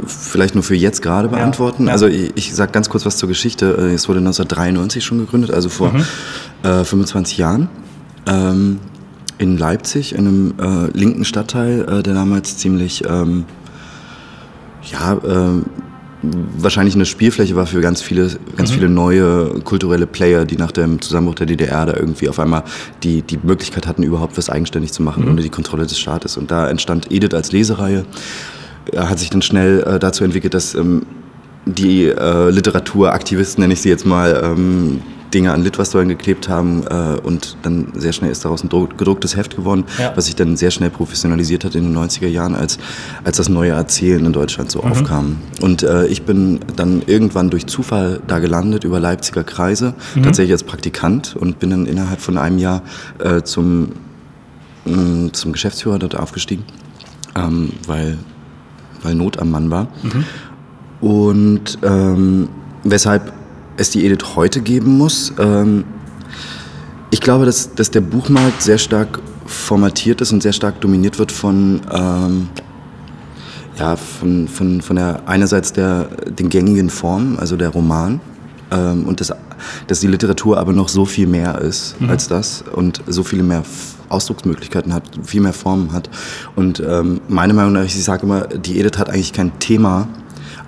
[0.06, 1.84] vielleicht nur für jetzt gerade beantworten.
[1.84, 1.92] Ja, ja.
[1.92, 3.66] Also ich, ich sage ganz kurz was zur Geschichte.
[3.78, 6.04] Äh, es wurde 1993 schon gegründet, also vor mhm.
[6.62, 7.68] äh, 25 Jahren.
[8.26, 8.78] Ähm,
[9.38, 13.44] in Leipzig, in einem äh, linken Stadtteil, äh, der damals ziemlich ähm,
[14.90, 15.66] ja, ähm,
[16.58, 18.74] wahrscheinlich eine Spielfläche war für ganz viele, ganz mhm.
[18.74, 22.64] viele neue kulturelle Player, die nach dem Zusammenbruch der DDR da irgendwie auf einmal
[23.02, 25.30] die, die Möglichkeit hatten, überhaupt was eigenständig zu machen, mhm.
[25.30, 26.36] ohne die Kontrolle des Staates.
[26.36, 28.04] Und da entstand Edith als Lesereihe.
[28.96, 31.06] Hat sich dann schnell äh, dazu entwickelt, dass ähm,
[31.64, 35.00] die äh, Literaturaktivisten, nenne ich sie jetzt mal, ähm,
[35.36, 39.56] Dinge an Litwasteuern geklebt haben äh, und dann sehr schnell ist daraus ein gedrucktes Heft
[39.56, 40.16] geworden, ja.
[40.16, 42.78] was sich dann sehr schnell professionalisiert hat in den 90er Jahren, als,
[43.22, 44.92] als das neue Erzählen in Deutschland so mhm.
[44.92, 45.36] aufkam.
[45.60, 50.22] Und äh, ich bin dann irgendwann durch Zufall da gelandet, über Leipziger Kreise, mhm.
[50.22, 52.80] tatsächlich als Praktikant und bin dann innerhalb von einem Jahr
[53.18, 53.90] äh, zum,
[54.86, 56.64] mh, mm, zum Geschäftsführer dort aufgestiegen,
[57.34, 58.16] ähm, weil,
[59.02, 59.88] weil Not am Mann war.
[60.02, 60.24] Mhm.
[61.06, 62.48] Und ähm,
[62.84, 63.34] weshalb
[63.76, 65.32] es die Edith heute geben muss.
[65.38, 65.84] Ähm,
[67.10, 71.32] ich glaube, dass, dass der Buchmarkt sehr stark formatiert ist und sehr stark dominiert wird
[71.32, 72.48] von, ähm,
[73.78, 78.20] ja, von, von, von der einerseits der, den gängigen Formen, also der Roman,
[78.70, 79.32] ähm, und das,
[79.86, 82.10] dass die Literatur aber noch so viel mehr ist mhm.
[82.10, 83.62] als das und so viele mehr
[84.08, 86.08] Ausdrucksmöglichkeiten hat, viel mehr Formen hat.
[86.54, 90.08] Und ähm, meine Meinung nach, ich sage immer, die Edith hat eigentlich kein Thema,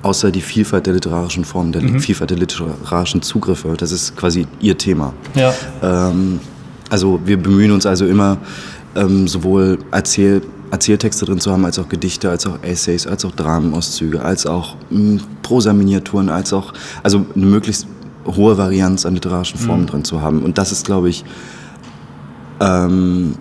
[0.08, 2.00] außer die Vielfalt der literarischen Formen, der mhm.
[2.00, 3.74] Vielfalt der literarischen Zugriffe.
[3.76, 5.12] Das ist quasi ihr Thema.
[5.34, 5.52] Ja.
[5.82, 6.40] Ähm,
[6.88, 8.38] also wir bemühen uns also immer,
[8.96, 13.32] ähm, sowohl Erzähl Erzähltexte drin zu haben, als auch Gedichte, als auch Essays, als auch
[13.32, 17.86] Dramenauszüge, als auch hm, Prosa-Miniaturen, als auch also eine möglichst
[18.26, 19.86] hohe Varianz an literarischen Formen mhm.
[19.86, 20.42] drin zu haben.
[20.42, 21.24] Und das ist, glaube ich,
[22.60, 23.34] ähm,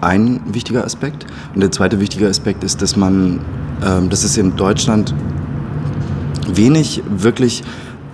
[0.00, 1.26] ein wichtiger Aspekt.
[1.54, 3.40] Und der zweite wichtige Aspekt ist, dass man,
[3.84, 5.14] ähm, dass es in Deutschland
[6.54, 7.62] wenig wirklich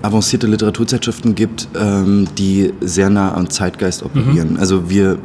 [0.03, 4.55] avancierte Literaturzeitschriften gibt, ähm, die sehr nah am Zeitgeist operieren.
[4.55, 4.59] Mhm.
[4.59, 5.19] Also wir,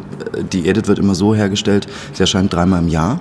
[0.51, 3.19] die Edit wird immer so hergestellt, sie erscheint dreimal im Jahr.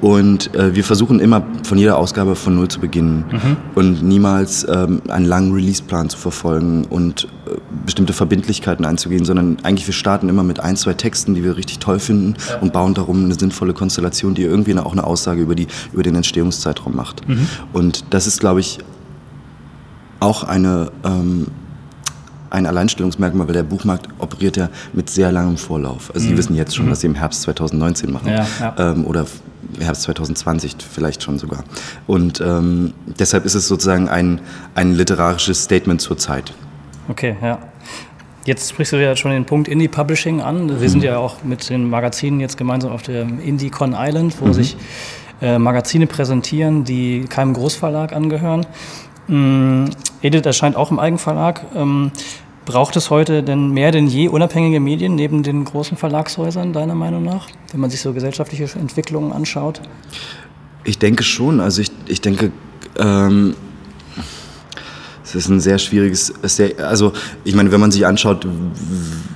[0.00, 3.56] Und äh, wir versuchen immer von jeder Ausgabe von Null zu beginnen mhm.
[3.74, 9.88] und niemals ähm, einen langen Releaseplan zu verfolgen und äh, bestimmte Verbindlichkeiten einzugehen, sondern eigentlich
[9.88, 13.24] wir starten immer mit ein, zwei Texten, die wir richtig toll finden und bauen darum
[13.24, 17.28] eine sinnvolle Konstellation, die irgendwie auch eine Aussage über, die, über den Entstehungszeitraum macht.
[17.28, 17.48] Mhm.
[17.72, 18.78] Und das ist, glaube ich,
[20.20, 21.48] auch eine, ähm,
[22.50, 26.10] ein Alleinstellungsmerkmal, weil der Buchmarkt operiert ja mit sehr langem Vorlauf.
[26.14, 26.30] Also mhm.
[26.30, 26.90] die wissen jetzt schon, mhm.
[26.90, 28.28] was sie im Herbst 2019 machen.
[28.28, 28.74] Ja, ja.
[28.78, 29.26] Ähm, oder
[29.78, 31.64] Herbst 2020 vielleicht schon sogar.
[32.06, 34.40] Und ähm, deshalb ist es sozusagen ein,
[34.74, 36.52] ein literarisches Statement zur Zeit.
[37.08, 37.58] Okay, ja.
[38.44, 40.68] Jetzt sprichst du ja schon den Punkt Indie Publishing an.
[40.68, 40.88] Wir mhm.
[40.88, 44.52] sind ja auch mit den Magazinen jetzt gemeinsam auf dem IndieCon Island, wo mhm.
[44.54, 44.76] sich
[45.42, 48.66] äh, Magazine präsentieren, die keinem Großverlag angehören.
[49.28, 49.90] Ähm,
[50.22, 51.64] Edith erscheint auch im Eigenverlag.
[51.74, 52.10] Ähm,
[52.64, 57.24] braucht es heute denn mehr denn je unabhängige Medien neben den großen Verlagshäusern, deiner Meinung
[57.24, 59.80] nach, wenn man sich so gesellschaftliche Entwicklungen anschaut?
[60.84, 61.60] Ich denke schon.
[61.60, 62.52] Also ich, ich denke,
[62.98, 63.54] ähm,
[65.28, 67.12] es ist ein sehr schwieriges, sehr, also
[67.44, 68.46] ich meine, wenn man sich anschaut,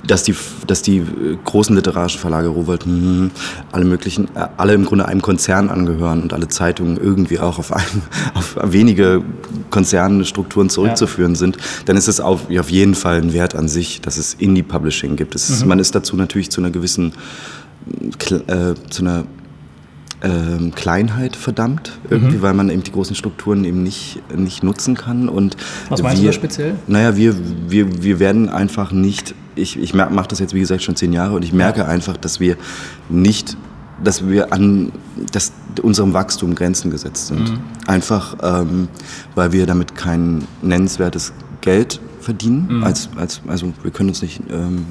[0.07, 0.35] dass die,
[0.65, 1.05] dass die
[1.45, 3.31] großen literarischen Verlage, Rowold, hm,
[3.71, 7.71] alle möglichen, äh, alle im Grunde einem Konzern angehören und alle Zeitungen irgendwie auch auf,
[7.71, 7.83] ein,
[8.33, 9.21] auf wenige
[9.69, 11.39] Konzernstrukturen zurückzuführen ja.
[11.39, 15.15] sind, dann ist es auf, auf jeden Fall ein Wert an sich, dass es Indie-Publishing
[15.15, 15.35] gibt.
[15.35, 15.67] Ist, mhm.
[15.69, 17.13] Man ist dazu natürlich zu einer gewissen,
[18.47, 19.25] äh, zu einer
[20.23, 22.41] ähm, Kleinheit verdammt, irgendwie, mhm.
[22.41, 25.27] weil man eben die großen Strukturen eben nicht, nicht nutzen kann.
[25.27, 25.57] Und
[25.89, 26.75] Was meinst wir, du speziell?
[26.87, 27.35] Naja, wir,
[27.67, 31.35] wir, wir werden einfach nicht, ich, ich mache das jetzt wie gesagt schon zehn Jahre
[31.35, 31.87] und ich merke ja.
[31.87, 32.55] einfach, dass wir
[33.09, 33.57] nicht,
[34.01, 34.93] dass wir an
[35.31, 35.51] dass
[35.81, 37.51] unserem Wachstum Grenzen gesetzt sind.
[37.51, 37.59] Mhm.
[37.87, 38.87] Einfach, ähm,
[39.35, 42.77] weil wir damit kein nennenswertes Geld verdienen.
[42.77, 42.83] Mhm.
[42.83, 44.85] Als, als, also wir können uns nicht ähm,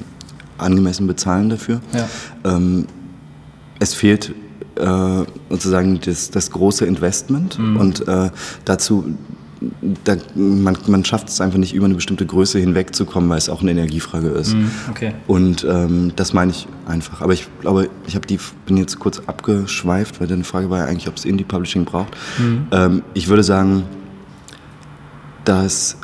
[0.57, 1.81] angemessen bezahlen dafür.
[1.93, 2.55] Ja.
[2.55, 2.85] Ähm,
[3.79, 4.33] es fehlt
[4.75, 7.77] äh, sozusagen das, das große Investment mhm.
[7.77, 8.29] und äh,
[8.65, 9.15] dazu
[10.03, 13.61] da, man, man schafft es einfach nicht über eine bestimmte Größe hinwegzukommen, weil es auch
[13.61, 14.55] eine Energiefrage ist.
[14.55, 15.13] Mhm, okay.
[15.27, 17.21] Und ähm, das meine ich einfach.
[17.21, 20.85] Aber ich glaube, ich habe die bin jetzt kurz abgeschweift, weil deine Frage war ja
[20.85, 22.15] eigentlich, ob es Indie Publishing braucht.
[22.39, 22.67] Mhm.
[22.71, 23.83] Ähm, ich würde sagen,
[25.45, 25.97] dass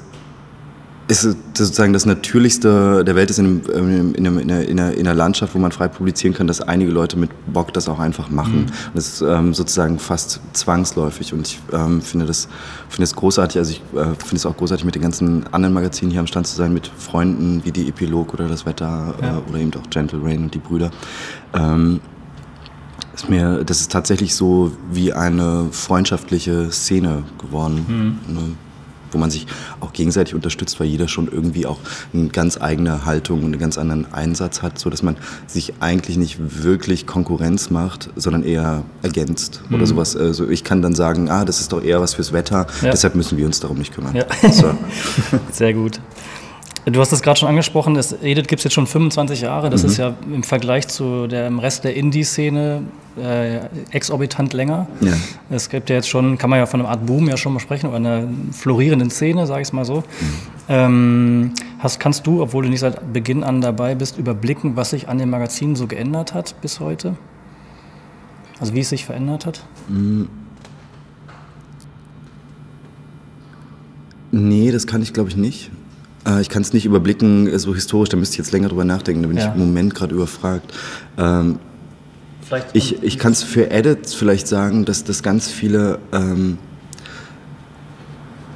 [1.09, 5.55] ist sozusagen das Natürlichste der Welt ist in, in, in, in, einer, in, einer, Landschaft,
[5.55, 8.61] wo man frei publizieren kann, dass einige Leute mit Bock das auch einfach machen.
[8.61, 8.93] Mhm.
[8.93, 12.47] Das ist ähm, sozusagen fast zwangsläufig und ich ähm, finde das
[12.89, 13.57] finde es großartig.
[13.57, 16.45] Also ich äh, finde es auch großartig, mit den ganzen anderen Magazinen hier am Stand
[16.45, 19.37] zu sein, mit Freunden wie die Epilog oder das Wetter äh, ja.
[19.37, 20.91] äh, oder eben auch Gentle Rain und die Brüder.
[21.53, 22.01] Ähm,
[23.15, 28.19] ist mir, das ist tatsächlich so wie eine freundschaftliche Szene geworden.
[28.27, 28.33] Mhm.
[28.33, 28.41] Ne?
[29.11, 29.47] Wo man sich
[29.79, 31.79] auch gegenseitig unterstützt, weil jeder schon irgendwie auch
[32.13, 36.17] eine ganz eigene Haltung und einen ganz anderen Einsatz hat, so dass man sich eigentlich
[36.17, 39.75] nicht wirklich Konkurrenz macht, sondern eher ergänzt mhm.
[39.75, 40.15] oder sowas.
[40.15, 42.91] Also ich kann dann sagen, ah, das ist doch eher was fürs Wetter, ja.
[42.91, 44.15] deshalb müssen wir uns darum nicht kümmern.
[44.15, 44.25] Ja.
[44.51, 44.73] So.
[45.51, 45.99] Sehr gut.
[46.85, 49.69] Du hast es gerade schon angesprochen, das Edith gibt es jetzt schon 25 Jahre.
[49.69, 49.89] Das mhm.
[49.89, 52.83] ist ja im Vergleich zu dem Rest der Indie-Szene
[53.17, 53.59] äh,
[53.91, 54.87] exorbitant länger.
[55.01, 55.13] Ja.
[55.49, 57.59] Es gibt ja jetzt schon, kann man ja von einer Art Boom ja schon mal
[57.59, 59.97] sprechen, oder einer florierenden Szene, sage ich es mal so.
[59.97, 60.03] Mhm.
[60.69, 65.09] Ähm, hast, kannst du, obwohl du nicht seit Beginn an dabei bist, überblicken, was sich
[65.09, 67.15] an dem Magazin so geändert hat bis heute?
[68.59, 69.65] Also wie es sich verändert hat?
[69.87, 70.29] Mhm.
[74.31, 75.71] Nee, das kann ich glaube ich nicht.
[76.29, 78.85] Äh, ich kann es nicht überblicken, äh, so historisch, da müsste ich jetzt länger drüber
[78.85, 79.47] nachdenken, da bin ja.
[79.47, 80.73] ich im Moment gerade überfragt.
[81.17, 81.59] Ähm,
[82.73, 86.57] ich ich kann es für Edits vielleicht sagen, dass das ganz viele ähm,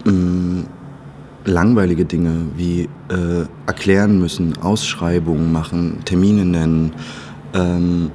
[0.04, 0.66] mh, mm,
[1.46, 6.94] langweilige Dinge wie äh, erklären müssen, Ausschreibungen machen, Termine nennen,
[7.54, 8.12] ähm,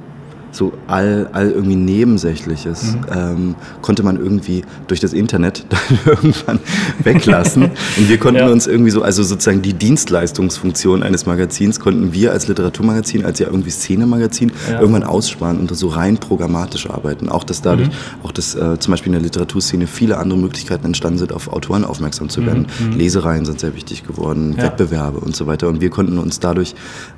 [0.51, 3.05] so all, all irgendwie Nebensächliches mhm.
[3.13, 6.59] ähm, konnte man irgendwie durch das Internet dann irgendwann
[7.03, 7.63] weglassen.
[7.63, 8.49] Und wir konnten ja.
[8.49, 13.47] uns irgendwie so, also sozusagen die Dienstleistungsfunktion eines Magazins konnten wir als Literaturmagazin, als ja
[13.47, 14.79] irgendwie Szenemagazin ja.
[14.79, 17.29] irgendwann aussparen und so rein programmatisch arbeiten.
[17.29, 17.93] Auch dass dadurch, mhm.
[18.23, 21.85] auch dass äh, zum Beispiel in der Literaturszene viele andere Möglichkeiten entstanden sind, auf Autoren
[21.85, 22.67] aufmerksam zu werden.
[22.79, 22.87] Mhm.
[22.87, 22.97] mhm.
[22.97, 24.63] Lesereien sind sehr wichtig geworden, ja.
[24.63, 25.67] Wettbewerbe und so weiter.
[25.67, 26.75] Und wir konnten uns dadurch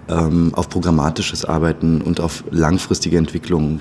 [0.10, 3.80] ähm, auf programmatisches Arbeiten und auf langfristige Entwicklung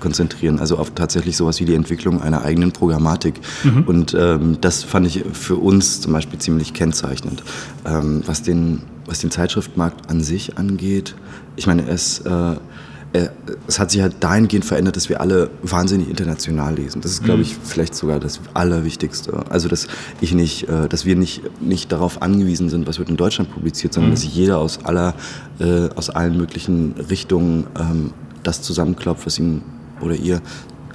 [0.00, 3.40] konzentrieren, also auf tatsächlich sowas wie die Entwicklung einer eigenen Programmatik.
[3.64, 3.82] Mhm.
[3.84, 7.42] Und ähm, das fand ich für uns zum Beispiel ziemlich kennzeichnend.
[7.86, 11.14] Ähm, was, den, was den Zeitschriftmarkt an sich angeht,
[11.56, 12.56] ich meine, es äh,
[13.12, 13.28] äh,
[13.66, 17.00] es hat sich halt dahingehend verändert, dass wir alle wahnsinnig international lesen.
[17.00, 17.44] Das ist, glaube mhm.
[17.44, 19.44] ich, vielleicht sogar das Allerwichtigste.
[19.48, 19.88] Also, dass
[20.20, 23.94] ich nicht, äh, dass wir nicht, nicht darauf angewiesen sind, was wird in Deutschland publiziert,
[23.94, 24.14] sondern mhm.
[24.14, 25.14] dass jeder aus aller,
[25.58, 28.12] äh, aus allen möglichen Richtungen ähm,
[28.42, 29.62] das zusammenklopft, was ihm
[30.00, 30.40] oder ihr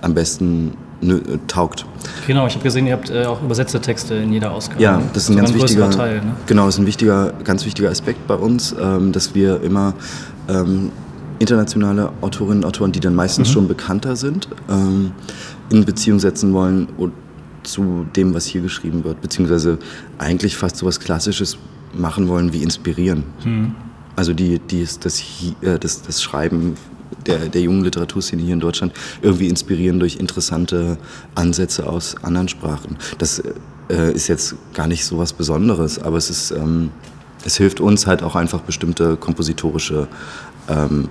[0.02, 0.74] am besten
[1.48, 1.86] taugt.
[2.26, 4.82] Genau, ich habe gesehen, ihr habt äh, auch übersetzte Texte in jeder Ausgabe.
[4.82, 6.22] Ja, das ist ein ganz wichtiger Teil.
[6.22, 6.34] Ne?
[6.46, 9.94] Genau, das ist ein wichtiger, ganz wichtiger Aspekt bei uns, ähm, dass wir immer
[10.48, 10.92] ähm,
[11.40, 13.54] internationale Autorinnen und Autoren, die dann meistens mhm.
[13.54, 15.12] schon bekannter sind, ähm,
[15.70, 17.14] in Beziehung setzen wollen und
[17.64, 19.80] zu dem, was hier geschrieben wird, beziehungsweise
[20.18, 21.58] eigentlich fast so was Klassisches
[21.94, 23.24] machen wollen wie inspirieren.
[23.44, 23.76] Mhm.
[24.16, 25.22] Also die, die das,
[25.62, 26.76] äh, das, das Schreiben
[27.26, 30.98] der, der jungen Literaturszene hier in Deutschland irgendwie inspirieren durch interessante
[31.36, 32.98] Ansätze aus anderen Sprachen.
[33.18, 33.42] Das
[33.90, 36.92] äh, ist jetzt gar nicht so was Besonderes, aber es ist ähm,
[37.46, 40.08] es hilft uns halt auch einfach bestimmte kompositorische
[40.68, 41.08] ähm,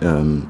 [0.00, 0.46] ähm,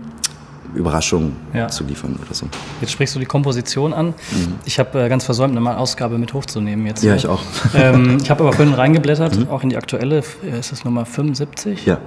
[0.74, 1.68] Überraschungen ja.
[1.68, 2.46] zu liefern oder so.
[2.80, 4.08] Jetzt sprichst du die Komposition an.
[4.08, 4.54] Mhm.
[4.64, 7.02] Ich habe äh, ganz versäumt, eine Ausgabe mit hochzunehmen jetzt.
[7.02, 7.42] Ja, ich auch.
[7.74, 9.48] Ähm, ich habe aber vorhin reingeblättert, mhm.
[9.48, 11.84] auch in die aktuelle, äh, ist das Nummer 75?
[11.84, 11.98] Ja.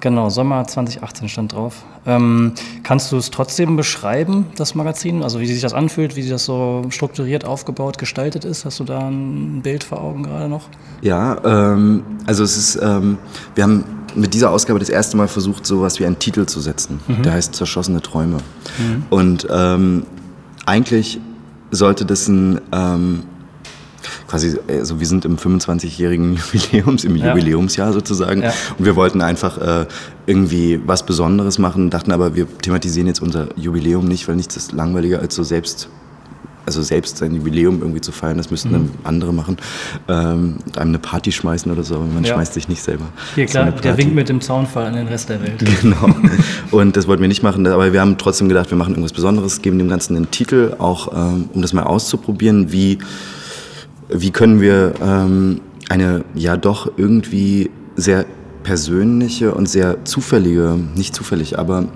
[0.00, 1.84] Genau, Sommer 2018 stand drauf.
[2.06, 2.52] Ähm,
[2.84, 5.22] kannst du es trotzdem beschreiben, das Magazin?
[5.22, 8.64] Also wie sich das anfühlt, wie das so strukturiert aufgebaut, gestaltet ist?
[8.64, 10.68] Hast du da ein Bild vor Augen gerade noch?
[11.02, 13.18] Ja, ähm, also es ist, ähm,
[13.54, 13.84] wir haben
[14.14, 17.00] mit dieser Ausgabe das erste Mal versucht, sowas wie einen Titel zu setzen.
[17.08, 17.22] Mhm.
[17.22, 18.38] Der heißt Zerschossene Träume.
[18.78, 19.02] Mhm.
[19.10, 20.04] Und ähm,
[20.64, 21.20] eigentlich
[21.70, 23.22] sollte das ein ähm,
[24.26, 27.28] quasi, also wir sind im 25-jährigen Jubiläums, im ja.
[27.28, 28.42] Jubiläumsjahr sozusagen.
[28.42, 28.52] Ja.
[28.78, 29.86] Und wir wollten einfach äh,
[30.26, 34.72] irgendwie was Besonderes machen, dachten aber, wir thematisieren jetzt unser Jubiläum nicht, weil nichts ist
[34.72, 35.88] langweiliger als so selbst
[36.68, 38.72] also selbst sein Jubiläum irgendwie zu feiern, das müssten mhm.
[38.72, 39.56] dann andere machen,
[40.06, 42.34] ähm, einem eine Party schmeißen oder so, aber man ja.
[42.34, 43.06] schmeißt sich nicht selber.
[43.34, 45.64] Hier klar, der winkt mit dem Zaunfall an den Rest der Welt.
[45.80, 46.14] Genau.
[46.70, 49.62] Und das wollten wir nicht machen, aber wir haben trotzdem gedacht, wir machen irgendwas Besonderes,
[49.62, 52.98] geben dem Ganzen einen Titel, auch ähm, um das mal auszuprobieren, wie
[54.08, 58.24] wie können wir ähm, eine ja doch irgendwie sehr
[58.62, 61.86] persönliche und sehr zufällige, nicht zufällig, aber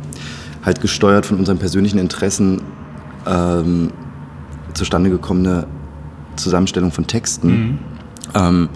[0.65, 2.63] halt gesteuert von unseren persönlichen Interessen
[3.27, 3.91] ähm,
[4.75, 5.67] zustande gekommene
[6.37, 7.49] Zusammenstellung von Texten.
[7.49, 7.79] Mhm.
[8.35, 8.69] Ähm,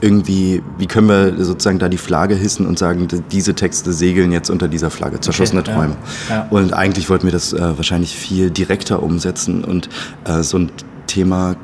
[0.00, 4.50] irgendwie, wie können wir sozusagen da die Flagge hissen und sagen, diese Texte segeln jetzt
[4.50, 5.96] unter dieser Flagge, zerschossene okay, Träume.
[6.28, 6.46] Ja, ja.
[6.50, 9.88] Und eigentlich wollten wir das äh, wahrscheinlich viel direkter umsetzen und
[10.24, 10.72] äh, so ein
[11.06, 11.54] Thema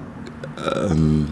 [0.74, 1.28] ähm,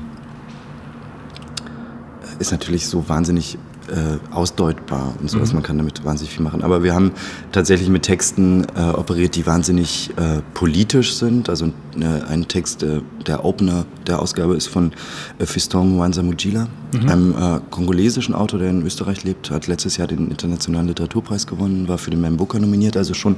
[2.39, 3.59] ist natürlich so wahnsinnig
[3.89, 5.47] äh, ausdeutbar und so, mhm.
[5.55, 6.63] man kann damit wahnsinnig viel machen.
[6.63, 7.13] Aber wir haben
[7.53, 11.49] tatsächlich mit Texten äh, operiert, die wahnsinnig äh, politisch sind.
[11.49, 11.67] Also
[12.01, 14.93] äh, ein Text, äh, der Opener der Ausgabe ist von
[15.39, 17.09] äh, Fiston Mwanza Mujila, mhm.
[17.09, 17.35] einem
[17.71, 22.11] kongolesischen Autor, der in Österreich lebt, hat letztes Jahr den Internationalen Literaturpreis gewonnen, war für
[22.11, 23.37] den Mambuka nominiert, also schon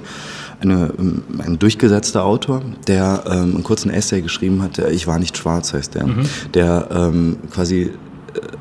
[0.61, 5.19] eine, ähm, ein durchgesetzter Autor, der ähm, einen kurzen Essay geschrieben hat, der Ich war
[5.19, 6.27] nicht schwarz heißt der, mhm.
[6.55, 7.91] der ähm, quasi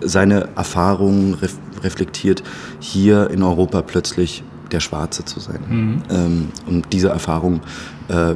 [0.02, 1.36] seine Erfahrungen
[1.84, 2.44] reflektiert,
[2.80, 5.60] hier in Europa plötzlich der Schwarze zu sein.
[5.68, 6.04] Mhm.
[6.10, 7.62] Ähm, und diese Erfahrung
[8.10, 8.36] äh,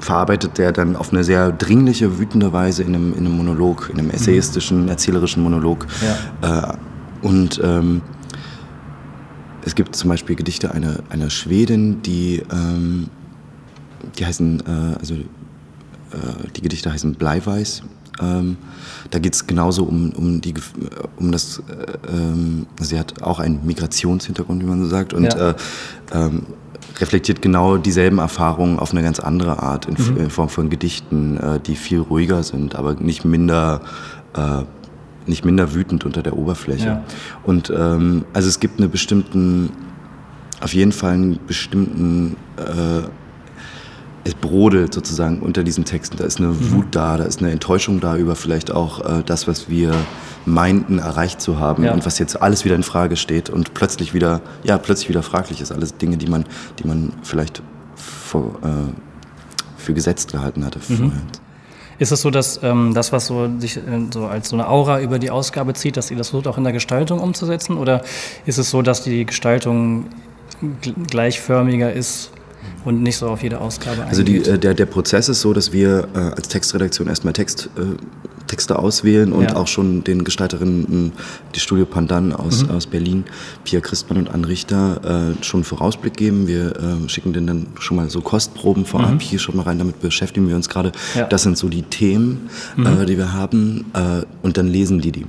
[0.00, 3.98] verarbeitet er dann auf eine sehr dringliche, wütende Weise in einem, in einem Monolog, in
[3.98, 4.88] einem essayistischen, mhm.
[4.88, 5.86] erzählerischen Monolog.
[6.42, 6.70] Ja.
[6.70, 6.76] Äh,
[7.22, 8.02] und ähm,
[9.64, 13.08] es gibt zum Beispiel Gedichte einer, einer Schwedin, die, ähm,
[14.18, 15.18] die heißen, äh, also äh,
[16.56, 17.82] die Gedichte heißen Bleiweiß
[18.20, 18.56] ähm,
[19.10, 20.54] da geht es genauso um, um, die,
[21.16, 25.50] um das, äh, ähm, sie hat auch einen Migrationshintergrund, wie man so sagt, und ja.
[25.50, 25.54] äh,
[26.12, 26.46] ähm,
[27.00, 30.16] reflektiert genau dieselben Erfahrungen auf eine ganz andere Art, in, mhm.
[30.16, 33.82] in Form von Gedichten, äh, die viel ruhiger sind, aber nicht minder,
[34.34, 34.62] äh,
[35.26, 36.86] nicht minder wütend unter der Oberfläche.
[36.86, 37.04] Ja.
[37.44, 39.70] Und ähm, also es gibt einen bestimmten,
[40.60, 43.08] auf jeden Fall einen bestimmten äh,
[44.28, 46.16] es brodelt sozusagen unter diesen Texten.
[46.16, 46.72] Da ist eine mhm.
[46.72, 49.94] Wut da, da ist eine Enttäuschung da über vielleicht auch äh, das, was wir
[50.44, 51.92] meinten erreicht zu haben ja.
[51.92, 55.60] und was jetzt alles wieder in Frage steht und plötzlich wieder, ja, plötzlich wieder fraglich
[55.60, 55.72] ist.
[55.72, 56.44] Alles Dinge, die man,
[56.78, 57.62] die man vielleicht
[57.96, 58.68] vor, äh,
[59.76, 60.96] für gesetzt gehalten hatte mhm.
[60.96, 61.22] vorher.
[61.98, 63.80] Ist es so, dass ähm, das, was so sich äh,
[64.12, 66.64] so als so eine Aura über die Ausgabe zieht, dass ihr das versucht auch in
[66.64, 67.76] der Gestaltung umzusetzen?
[67.76, 68.02] Oder
[68.46, 70.06] ist es so, dass die Gestaltung
[71.10, 72.30] gleichförmiger ist
[72.84, 75.72] und nicht so auf jede Ausgabe Also die, äh, der, der Prozess ist so, dass
[75.72, 77.82] wir äh, als Textredaktion erstmal Text, äh,
[78.46, 79.56] Texte auswählen und ja.
[79.56, 81.12] auch schon den Gestalterinnen,
[81.54, 82.70] die Studio Pandan aus, mhm.
[82.70, 83.24] aus Berlin,
[83.64, 86.48] Pia Christmann und Anne Richter, äh, schon einen Vorausblick geben.
[86.48, 89.14] Wir äh, schicken denen dann schon mal so Kostproben vorab.
[89.14, 89.20] Mhm.
[89.20, 90.92] Hier schon mal rein, damit beschäftigen wir uns gerade.
[91.14, 91.24] Ja.
[91.24, 92.86] Das sind so die Themen, mhm.
[92.86, 93.86] äh, die wir haben
[94.42, 95.26] und dann lesen die die.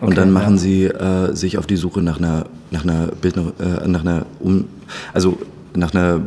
[0.00, 0.60] Und okay, dann machen ja.
[0.60, 4.66] sie äh, sich auf die Suche nach einer, nach einer Bildner, äh, nach einer, um,
[5.12, 5.38] also
[5.74, 6.20] nach einer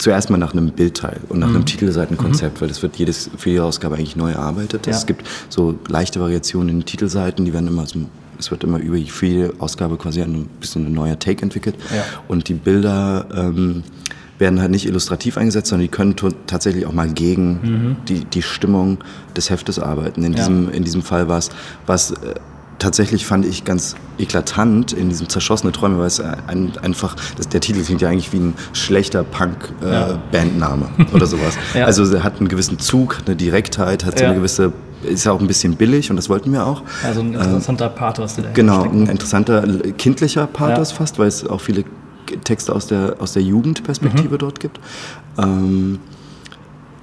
[0.00, 1.56] zuerst mal nach einem Bildteil und nach mhm.
[1.56, 2.60] einem Titelseitenkonzept, mhm.
[2.60, 4.86] weil das wird jedes, für jede Ausgabe eigentlich neu erarbeitet.
[4.86, 4.92] Ja.
[4.92, 8.00] Es gibt so leichte Variationen in den Titelseiten, die werden immer so,
[8.38, 11.76] es wird immer über jede Ausgabe quasi ein bisschen ein neuer Take entwickelt.
[11.94, 12.02] Ja.
[12.28, 13.82] Und die Bilder ähm,
[14.38, 17.96] werden halt nicht illustrativ eingesetzt, sondern die können tatsächlich auch mal gegen mhm.
[18.08, 18.98] die, die Stimmung
[19.36, 20.24] des Heftes arbeiten.
[20.24, 20.38] In, ja.
[20.38, 21.50] diesem, in diesem Fall war es
[21.86, 22.34] was äh,
[22.80, 27.60] tatsächlich fand ich ganz eklatant in diesem zerschossene Träume, weil es ein, einfach, das, der
[27.60, 31.06] Titel klingt ja eigentlich wie ein schlechter Punk-Bandname äh, ja.
[31.14, 31.56] oder sowas.
[31.74, 31.84] ja.
[31.84, 34.72] Also er hat einen gewissen Zug, eine Direktheit, hat so eine gewisse,
[35.04, 36.82] ist ja auch ein bisschen billig und das wollten wir auch.
[37.04, 38.36] Also ein interessanter äh, Pathos.
[38.36, 39.62] Der genau, ein interessanter
[39.96, 41.84] kindlicher Pathos fast, weil es auch viele
[42.44, 44.38] Texte aus der, aus der Jugendperspektive mhm.
[44.38, 44.80] dort gibt.
[45.38, 46.00] Ähm,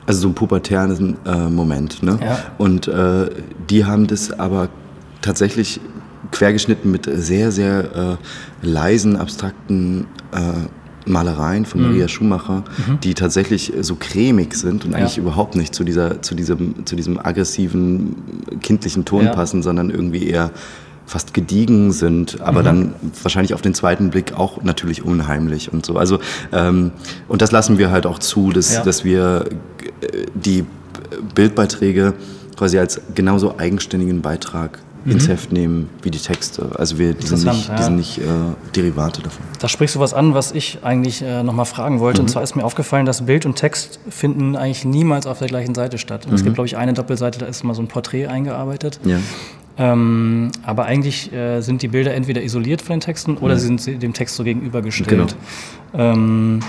[0.06, 2.02] also so ein pubertären äh, Moment.
[2.02, 2.18] Ne?
[2.22, 2.38] Ja.
[2.58, 3.30] Und äh,
[3.70, 4.70] die haben das aber
[5.22, 5.80] tatsächlich
[6.32, 8.18] quergeschnitten mit sehr, sehr
[8.64, 10.68] äh, leisen, abstrakten äh,
[11.10, 11.88] Malereien von mhm.
[11.88, 13.00] Maria Schumacher, mhm.
[13.00, 14.98] die tatsächlich so cremig sind und ja.
[14.98, 18.16] eigentlich überhaupt nicht zu, dieser, zu, diesem, zu diesem aggressiven,
[18.62, 19.34] kindlichen Ton ja.
[19.34, 20.52] passen, sondern irgendwie eher
[21.06, 22.66] fast gediegen sind, aber mhm.
[22.66, 22.94] dann
[23.24, 25.98] wahrscheinlich auf den zweiten Blick auch natürlich unheimlich und so.
[25.98, 26.20] Also
[26.52, 26.92] ähm,
[27.30, 28.84] und das lassen wir halt auch zu, dass, ja.
[28.84, 29.46] dass wir
[30.02, 30.66] äh, die
[31.34, 32.14] Bildbeiträge
[32.58, 35.14] quasi als genauso eigenständigen Beitrag mhm.
[35.14, 36.70] ins Heft nehmen wie die Texte.
[36.76, 38.24] Also wir, die sind nicht, die sind nicht äh,
[38.76, 39.44] Derivate davon.
[39.60, 42.22] Da sprichst du was an, was ich eigentlich äh, nochmal fragen wollte.
[42.22, 42.26] Mhm.
[42.26, 45.74] Und zwar ist mir aufgefallen, dass Bild und Text finden eigentlich niemals auf der gleichen
[45.74, 46.28] Seite statt.
[46.28, 46.36] Mhm.
[46.36, 49.00] Es gibt, glaube ich, eine Doppelseite, da ist mal so ein Porträt eingearbeitet.
[49.06, 49.18] Ja.
[49.80, 54.02] Ähm, aber eigentlich äh, sind die Bilder entweder isoliert von den Texten oder sie sind
[54.02, 55.36] dem Text so gegenübergestellt.
[55.92, 56.04] Genau.
[56.14, 56.60] Ähm,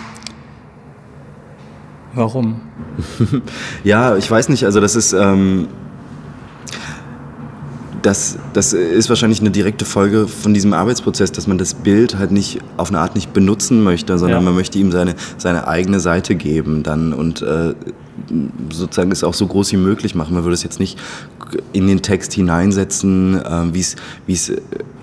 [2.14, 2.60] warum?
[3.84, 4.64] ja, ich weiß nicht.
[4.64, 5.12] Also das ist...
[5.12, 5.68] Ähm
[8.02, 12.30] das, das ist wahrscheinlich eine direkte Folge von diesem Arbeitsprozess, dass man das Bild halt
[12.30, 14.44] nicht auf eine Art nicht benutzen möchte, sondern ja.
[14.44, 17.74] man möchte ihm seine, seine eigene Seite geben dann und äh,
[18.70, 20.34] sozusagen es auch so groß wie möglich machen.
[20.34, 20.98] Man würde es jetzt nicht
[21.72, 24.52] in den Text hineinsetzen, äh, wie es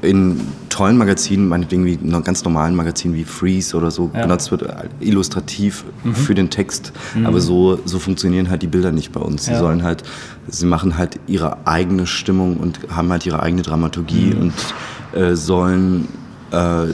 [0.01, 4.21] in tollen Magazinen, meinetwegen wie ganz normalen Magazinen wie Freeze oder so ja.
[4.21, 4.65] benutzt wird,
[4.99, 6.13] illustrativ mhm.
[6.13, 6.91] für den Text.
[7.15, 7.25] Mhm.
[7.25, 9.45] Aber so, so funktionieren halt die Bilder nicht bei uns.
[9.45, 9.59] Sie ja.
[9.59, 10.03] sollen halt,
[10.47, 14.41] sie machen halt ihre eigene Stimmung und haben halt ihre eigene Dramaturgie mhm.
[14.41, 16.07] und äh, sollen
[16.51, 16.87] äh,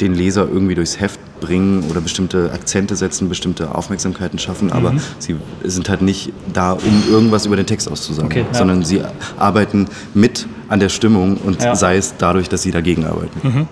[0.00, 5.00] den Leser irgendwie durchs Heft bringen oder bestimmte Akzente setzen, bestimmte Aufmerksamkeiten schaffen, aber mhm.
[5.18, 8.58] sie sind halt nicht da, um irgendwas über den Text auszusagen, okay, ja.
[8.58, 9.02] sondern sie
[9.38, 11.74] arbeiten mit an der Stimmung und ja.
[11.74, 13.40] sei es dadurch, dass sie dagegen arbeiten.
[13.42, 13.68] Mhm.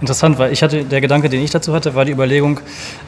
[0.00, 2.60] Interessant, weil ich hatte, der Gedanke, den ich dazu hatte, war die Überlegung,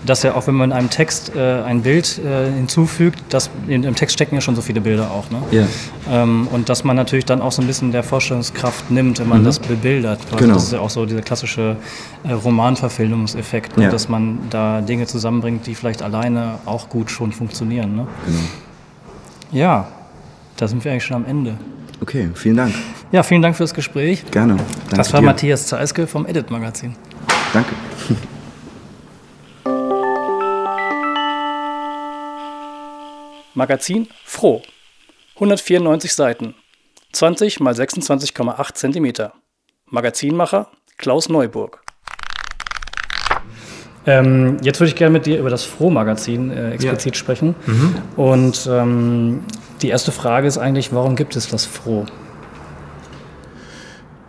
[0.04, 3.82] dass ja auch wenn man in einem Text äh, ein Bild äh, hinzufügt, dass in,
[3.84, 5.38] im Text stecken ja schon so viele Bilder auch, ne?
[5.50, 5.66] Ja.
[6.10, 9.40] Ähm, und dass man natürlich dann auch so ein bisschen der Vorstellungskraft nimmt, wenn man
[9.40, 9.44] mhm.
[9.46, 10.20] das bebildert.
[10.26, 10.54] Also genau.
[10.54, 11.76] Das ist ja auch so dieser klassische
[12.24, 13.84] äh, Romanverfilmungseffekt, ne?
[13.84, 13.90] ja.
[13.90, 17.96] dass man da Dinge zusammenbringt, die vielleicht alleine auch gut schon funktionieren.
[17.96, 18.06] Ne?
[18.26, 18.38] Genau.
[19.50, 19.88] Ja,
[20.58, 21.54] da sind wir eigentlich schon am Ende.
[22.02, 22.74] Okay, vielen Dank.
[23.12, 24.28] Ja, vielen Dank fürs Gespräch.
[24.32, 24.56] Gerne.
[24.56, 25.26] Danke das war dir.
[25.26, 26.96] Matthias Zeiske vom Edit Magazin.
[27.52, 27.76] Danke.
[33.54, 34.62] Magazin Froh.
[35.36, 36.56] 194 Seiten.
[37.12, 39.30] 20 mal 26,8 cm.
[39.86, 41.81] Magazinmacher Klaus Neuburg.
[44.04, 47.18] Ähm, jetzt würde ich gerne mit dir über das Froh-Magazin äh, explizit ja.
[47.18, 47.54] sprechen.
[47.66, 47.94] Mhm.
[48.16, 49.40] Und ähm,
[49.80, 52.06] die erste Frage ist eigentlich, warum gibt es das Froh?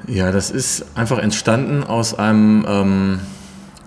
[0.07, 3.19] Ja, das ist einfach entstanden aus einem, ähm,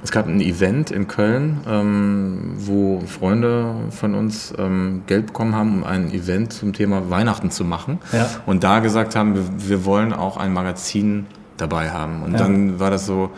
[0.03, 5.78] es gab ein Event in Köln, ähm, wo Freunde von uns ähm, Geld bekommen haben,
[5.78, 7.99] um ein Event zum Thema Weihnachten zu machen.
[8.12, 8.28] Ja.
[8.47, 11.26] Und da gesagt haben, wir, wir, wollen auch ein Magazin
[11.59, 12.22] dabei haben.
[12.22, 12.39] Und ja.
[12.39, 13.30] dann war das so,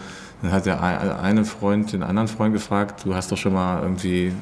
[0.43, 4.33] dann hat der eine Freund den anderen Freund gefragt, du hast doch schon mal irgendwie,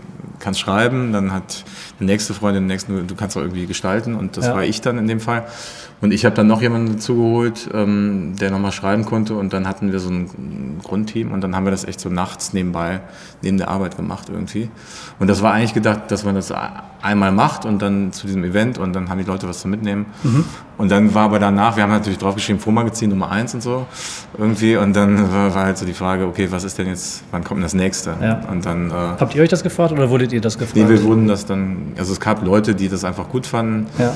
[0.41, 1.65] kannst schreiben, dann hat
[1.99, 4.55] der nächste Freund den nächsten, du kannst doch irgendwie gestalten und das ja.
[4.55, 5.47] war ich dann in dem Fall.
[6.03, 9.93] Und ich habe dann noch jemanden dazugeholt, ähm, der nochmal schreiben konnte und dann hatten
[9.93, 13.01] wir so ein Grundteam und dann haben wir das echt so nachts nebenbei,
[13.41, 14.69] neben der Arbeit gemacht irgendwie.
[15.19, 16.53] Und das war eigentlich gedacht, dass man das
[17.07, 20.07] einmal macht und dann zu diesem Event und dann haben die Leute was zu mitnehmen.
[20.23, 20.45] Mhm.
[20.77, 23.87] Und dann war aber danach, wir haben natürlich draufgeschrieben, Vormagazin Nummer eins und so
[24.37, 27.43] irgendwie und dann war, war, halt so die Frage, okay, was ist denn jetzt, wann
[27.45, 28.15] kommt denn das nächste?
[28.21, 28.41] Ja.
[28.51, 30.77] Und dann, äh, Habt ihr euch das gefragt oder wurdet ihr das gefragt?
[30.77, 33.87] Nee, wir wurden das dann, also es gab Leute, die das einfach gut fanden.
[33.99, 34.13] Ja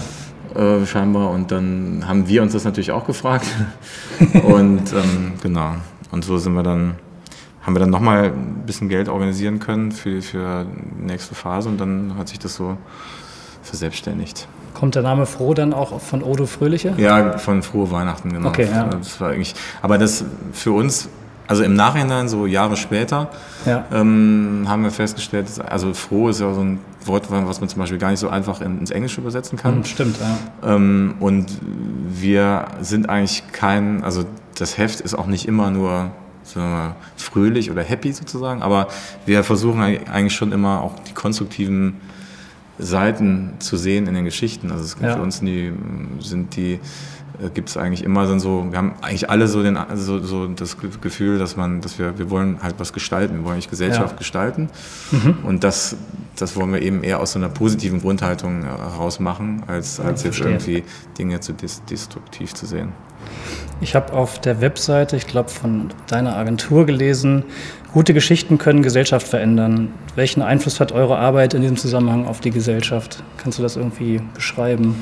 [0.55, 1.31] äh, scheinbar.
[1.31, 3.47] Und dann haben wir uns das natürlich auch gefragt.
[4.43, 5.75] und ähm, genau.
[6.11, 6.97] Und so sind wir dann,
[7.63, 11.79] haben wir dann nochmal ein bisschen Geld organisieren können für, für die nächste Phase und
[11.79, 12.77] dann hat sich das so
[13.63, 14.49] verselbstständigt.
[14.75, 16.95] Kommt der Name Froh dann auch von Odo Fröhliche?
[16.97, 18.49] Ja, von Frohe Weihnachten, genau.
[18.49, 18.85] Okay, ja.
[18.85, 21.09] Das war eigentlich, aber das für uns
[21.51, 23.29] also im Nachhinein, so Jahre später,
[23.67, 23.85] ja.
[23.93, 27.99] ähm, haben wir festgestellt, also froh ist ja so ein Wort, was man zum Beispiel
[27.99, 29.79] gar nicht so einfach ins Englische übersetzen kann.
[29.79, 30.75] Mhm, stimmt, ja.
[30.77, 31.47] Ähm, und
[32.09, 34.25] wir sind eigentlich kein, also
[34.57, 36.13] das Heft ist auch nicht immer nur
[36.55, 38.89] sagen wir mal, fröhlich oder happy sozusagen, aber
[39.27, 42.01] wir versuchen eigentlich schon immer auch die konstruktiven
[42.79, 44.71] Seiten zu sehen in den Geschichten.
[44.71, 45.17] Also es ja.
[45.17, 45.73] für uns die,
[46.21, 46.81] sind die
[47.55, 50.77] gibt es eigentlich immer dann so, wir haben eigentlich alle so, den, so, so das
[51.01, 54.19] Gefühl, dass man, dass wir, wir wollen halt was gestalten, wir wollen eigentlich Gesellschaft ja.
[54.19, 54.69] gestalten.
[55.11, 55.39] Mhm.
[55.45, 55.97] Und das,
[56.37, 60.23] das wollen wir eben eher aus so einer positiven Grundhaltung heraus äh, machen, als, als
[60.25, 60.85] jetzt irgendwie
[61.19, 62.93] Dinge zu destruktiv zu sehen.
[63.81, 67.45] Ich habe auf der Webseite, ich glaube von deiner Agentur gelesen,
[67.93, 69.89] gute Geschichten können Gesellschaft verändern.
[70.17, 73.23] Welchen Einfluss hat eure Arbeit in diesem Zusammenhang auf die Gesellschaft?
[73.39, 74.97] Kannst du das irgendwie beschreiben?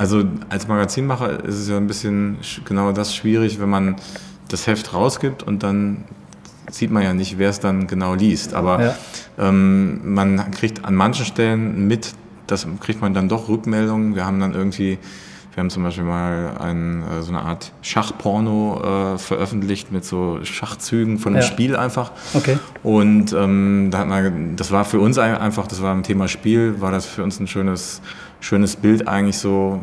[0.00, 3.96] Also als Magazinmacher ist es ja ein bisschen genau das schwierig, wenn man
[4.48, 6.04] das Heft rausgibt und dann
[6.70, 8.54] sieht man ja nicht, wer es dann genau liest.
[8.54, 8.94] Aber ja.
[9.38, 12.14] ähm, man kriegt an manchen Stellen mit,
[12.46, 14.14] das kriegt man dann doch Rückmeldungen.
[14.14, 14.96] Wir haben dann irgendwie
[15.52, 20.38] Wir haben zum Beispiel mal ein, äh, so eine Art Schachporno äh, veröffentlicht mit so
[20.44, 21.48] Schachzügen von einem ja.
[21.48, 22.12] Spiel einfach.
[22.34, 22.58] Okay.
[22.82, 26.80] Und ähm, da hat man, das war für uns einfach, das war ein Thema Spiel,
[26.80, 28.00] war das für uns ein schönes
[28.40, 29.80] schönes Bild eigentlich so,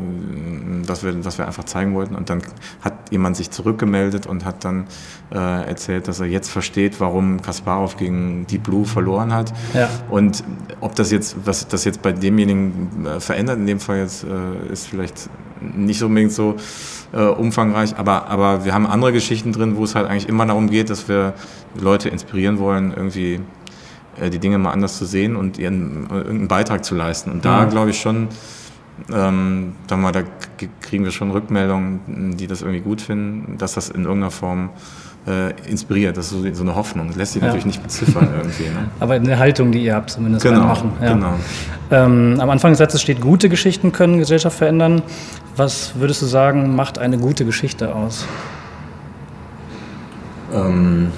[0.86, 2.14] dass wir, dass wir einfach zeigen wollten.
[2.14, 2.42] Und dann
[2.82, 4.86] hat jemand sich zurückgemeldet und hat dann
[5.30, 9.52] äh, erzählt, dass er jetzt versteht, warum Kasparov gegen Deep Blue verloren hat.
[9.74, 9.88] Ja.
[10.10, 10.44] Und
[10.80, 14.72] ob das jetzt, was das jetzt bei demjenigen äh, verändert, in dem Fall jetzt, äh,
[14.72, 15.30] ist vielleicht
[15.60, 16.56] nicht unbedingt so
[17.12, 20.68] äh, umfangreich, aber, aber wir haben andere Geschichten drin, wo es halt eigentlich immer darum
[20.68, 21.34] geht, dass wir
[21.80, 23.40] Leute inspirieren wollen, irgendwie
[24.30, 27.30] die Dinge mal anders zu sehen und ihren äh, irgendeinen Beitrag zu leisten.
[27.30, 27.70] Und da mhm.
[27.70, 28.28] glaube ich schon,
[29.12, 30.22] ähm, dann mal, da
[30.80, 34.70] kriegen wir schon Rückmeldungen, die das irgendwie gut finden, dass das in irgendeiner Form
[35.26, 36.16] äh, inspiriert.
[36.16, 37.08] Das ist so, so, eine Hoffnung.
[37.08, 37.48] Das lässt sich ja.
[37.48, 38.64] natürlich nicht beziffern irgendwie.
[38.64, 38.88] Ne?
[39.00, 40.92] Aber eine Haltung, die ihr habt, zumindest genau, beim Machen.
[41.00, 41.12] Ja.
[41.12, 41.34] Genau.
[41.90, 45.02] Ähm, am Anfang des Satzes steht, gute Geschichten können Gesellschaft verändern.
[45.56, 48.26] Was würdest du sagen, macht eine gute Geschichte aus?
[50.52, 51.10] Ähm,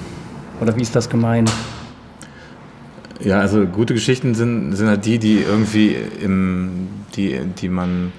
[0.59, 1.51] Oder wie ist das gemeint?
[3.23, 8.11] Ja, also gute Geschichten sind, sind halt die, die irgendwie im, die, die man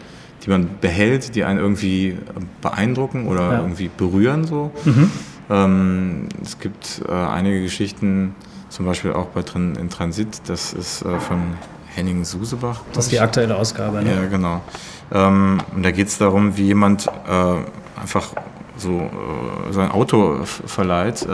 [0.45, 2.17] die man behält, die einen irgendwie
[2.61, 3.61] beeindrucken oder ja.
[3.61, 4.73] irgendwie berühren so.
[4.85, 5.11] Mhm.
[5.51, 8.35] Ähm, es gibt äh, einige Geschichten,
[8.69, 11.55] zum Beispiel auch bei Tran in Transit, das ist äh, von
[11.95, 12.81] Henning Susebach.
[12.93, 14.15] Das ist die aktuelle Ausgabe, ne?
[14.15, 14.63] Ja, genau.
[15.13, 18.33] Ähm, und da geht es darum, wie jemand äh, einfach
[18.77, 21.27] so äh, sein Auto verleiht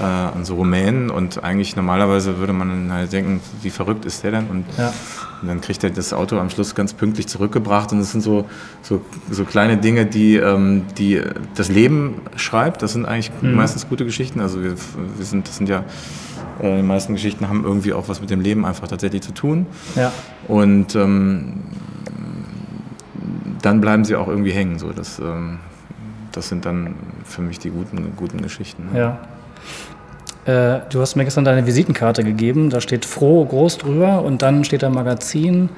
[0.00, 4.32] äh, an so Rumänen und eigentlich normalerweise würde man halt denken, wie verrückt ist der
[4.32, 4.46] denn?
[4.46, 4.92] Und, ja.
[5.40, 8.46] und, dann kriegt er das Auto am Schluss ganz pünktlich zurückgebracht und das sind so,
[8.82, 11.20] so, so kleine Dinge, die, ähm, die
[11.54, 12.82] das Leben schreibt.
[12.82, 13.54] Das sind eigentlich mhm.
[13.54, 14.40] meistens gute Geschichten.
[14.40, 15.84] Also wir, wir sind, das sind ja
[16.60, 19.66] äh, die meisten Geschichten haben irgendwie auch was mit dem Leben einfach tatsächlich zu tun.
[19.94, 20.12] Ja.
[20.48, 21.60] Und ähm,
[23.62, 24.78] dann bleiben sie auch irgendwie hängen.
[24.78, 24.92] So.
[24.92, 25.58] Das, ähm,
[26.32, 28.88] das sind dann für mich die guten, guten Geschichten.
[28.94, 29.18] Ja.
[30.46, 34.64] Äh, du hast mir gestern deine Visitenkarte gegeben, da steht Froh groß drüber und dann
[34.64, 35.70] steht da Magazin,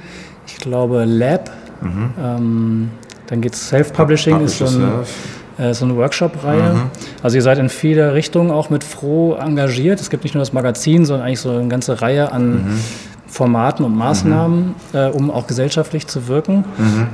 [0.47, 1.51] ich glaube Lab.
[1.80, 2.11] Mhm.
[2.20, 2.91] Ähm,
[3.28, 6.74] dann geht es Self-Publishing, ist so, ein, äh, so eine Workshop-Reihe.
[6.74, 6.82] Mhm.
[7.22, 10.01] Also ihr seid in viele Richtungen auch mit Froh engagiert.
[10.01, 12.80] Es gibt nicht nur das Magazin, sondern eigentlich so eine ganze Reihe an mhm.
[13.28, 14.99] Formaten und Maßnahmen, mhm.
[14.99, 16.64] äh, um auch gesellschaftlich zu wirken.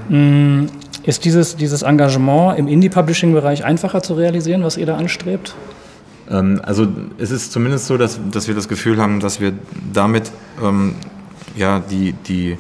[0.09, 0.63] Mhm.
[0.65, 0.69] Mm,
[1.05, 5.55] ist dieses, dieses Engagement im Indie-Publishing-Bereich einfacher zu realisieren, was ihr da anstrebt?
[6.33, 9.53] Ähm, also es ist zumindest so, dass, dass wir das Gefühl haben, dass wir
[9.93, 10.95] damit ähm,
[11.55, 12.59] ja, die, die,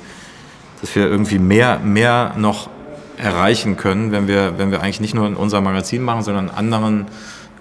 [0.80, 2.68] dass wir irgendwie mehr, mehr noch
[3.16, 7.06] erreichen können, wenn wir, wenn wir eigentlich nicht nur in unser Magazin machen, sondern anderen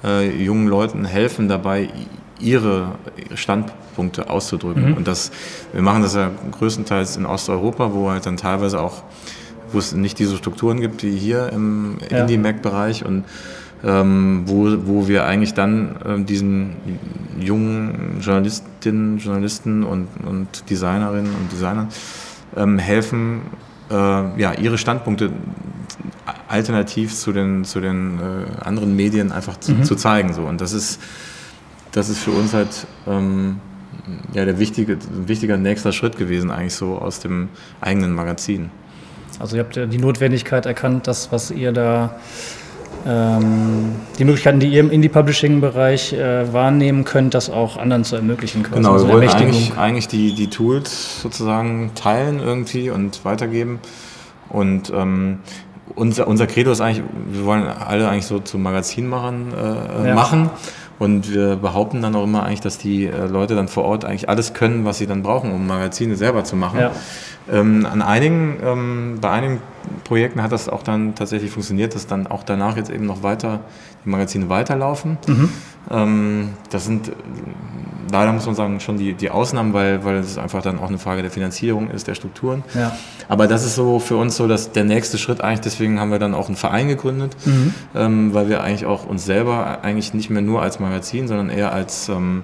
[0.03, 1.89] äh, jungen Leuten helfen dabei,
[2.39, 2.95] ihre
[3.35, 4.91] Standpunkte auszudrücken.
[4.91, 4.97] Mhm.
[4.97, 5.31] Und das,
[5.73, 9.03] wir machen das ja größtenteils in Osteuropa, wo halt dann teilweise auch,
[9.71, 12.21] wo es nicht diese Strukturen gibt wie hier im ja.
[12.21, 13.25] Indie-Mac-Bereich und
[13.83, 16.75] ähm, wo, wo wir eigentlich dann äh, diesen
[17.39, 21.87] jungen Journalistinnen, Journalisten und, und Designerinnen und Designern
[22.55, 23.41] ähm, helfen,
[23.89, 25.31] äh, ja, ihre Standpunkte
[26.47, 29.83] alternativ zu den, zu den äh, anderen Medien einfach zu, mhm.
[29.83, 30.33] zu, zeigen.
[30.33, 30.43] So.
[30.43, 30.99] Und das ist,
[31.91, 33.59] das ist für uns halt ähm,
[34.33, 38.69] ja, der wichtige, wichtiger nächster Schritt gewesen, eigentlich so aus dem eigenen Magazin.
[39.39, 42.60] Also ihr habt ja die Notwendigkeit erkannt, das, was ihr da ähm,
[43.03, 48.63] die Möglichkeiten, die ihr im Indie-Publishing-Bereich äh, wahrnehmen könnt, das auch anderen zu ermöglichen.
[48.63, 48.75] Quasi.
[48.75, 53.79] Genau, wir wollen eigentlich, eigentlich die, die Tools sozusagen teilen irgendwie und weitergeben.
[54.49, 55.39] Und ähm,
[55.95, 60.15] unser, unser Credo ist eigentlich, wir wollen alle eigentlich so zu Magazinmachern äh, ja.
[60.15, 60.49] machen.
[60.99, 64.29] Und wir behaupten dann auch immer eigentlich, dass die äh, Leute dann vor Ort eigentlich
[64.29, 66.79] alles können, was sie dann brauchen, um Magazine selber zu machen.
[66.79, 66.91] Ja.
[67.51, 69.61] Ähm, an einigen, ähm, bei einigen
[70.03, 73.61] Projekten hat das auch dann tatsächlich funktioniert, dass dann auch danach jetzt eben noch weiter
[74.05, 75.17] die Magazine weiterlaufen.
[75.27, 75.49] Mhm.
[75.89, 77.11] Ähm, das sind
[78.11, 80.97] leider muss man sagen schon die, die Ausnahmen, weil, weil es einfach dann auch eine
[80.97, 82.63] Frage der Finanzierung ist, der Strukturen.
[82.73, 82.95] Ja.
[83.27, 86.19] Aber das ist so für uns so, dass der nächste Schritt eigentlich, deswegen haben wir
[86.19, 87.73] dann auch einen Verein gegründet, mhm.
[87.95, 91.71] ähm, weil wir eigentlich auch uns selber eigentlich nicht mehr nur als Magazin, sondern eher
[91.71, 92.43] als ähm,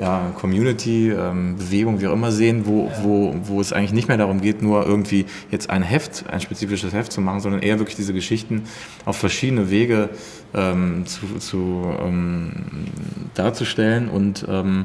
[0.00, 4.18] ja, Community, ähm, Bewegung, wie auch immer sehen, wo, wo, wo es eigentlich nicht mehr
[4.18, 7.96] darum geht, nur irgendwie jetzt ein Heft, ein spezifisches Heft zu machen, sondern eher wirklich
[7.96, 8.64] diese Geschichten
[9.06, 10.10] auf verschiedene Wege
[10.54, 12.52] ähm, zu, zu ähm,
[13.34, 14.84] darzustellen und, ähm,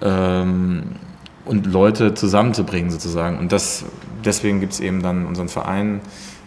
[0.00, 0.82] ähm,
[1.44, 3.38] und Leute zusammenzubringen sozusagen.
[3.38, 3.84] Und das,
[4.24, 6.00] deswegen gibt es eben dann unseren Verein,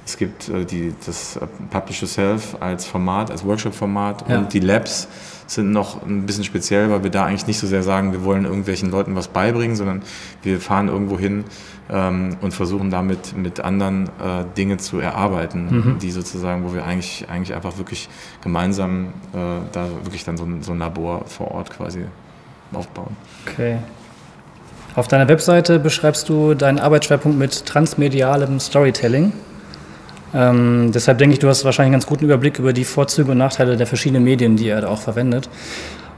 [0.06, 4.38] Es gibt äh, die, das äh, Publish Yourself als Format, als Workshop-Format Ja.
[4.38, 5.08] und die Labs
[5.48, 8.46] sind noch ein bisschen speziell, weil wir da eigentlich nicht so sehr sagen, wir wollen
[8.46, 10.02] irgendwelchen Leuten was beibringen, sondern
[10.44, 11.46] wir fahren irgendwo hin
[11.90, 17.28] ähm, und versuchen damit mit anderen äh, Dinge zu erarbeiten, die sozusagen, wo wir eigentlich,
[17.30, 18.10] eigentlich einfach wirklich
[18.42, 19.38] gemeinsam äh,
[19.72, 22.06] da wirklich dann so ein, so ein Labor vor Ort quasi
[22.74, 23.16] aufbauen.
[23.48, 23.78] Okay.
[24.96, 29.34] Auf deiner Webseite beschreibst du deinen Arbeitsschwerpunkt mit transmedialem Storytelling.
[30.36, 33.38] Ähm, deshalb denke ich, du hast wahrscheinlich einen ganz guten Überblick über die Vorzüge und
[33.38, 35.50] Nachteile der verschiedenen Medien, die er da auch verwendet.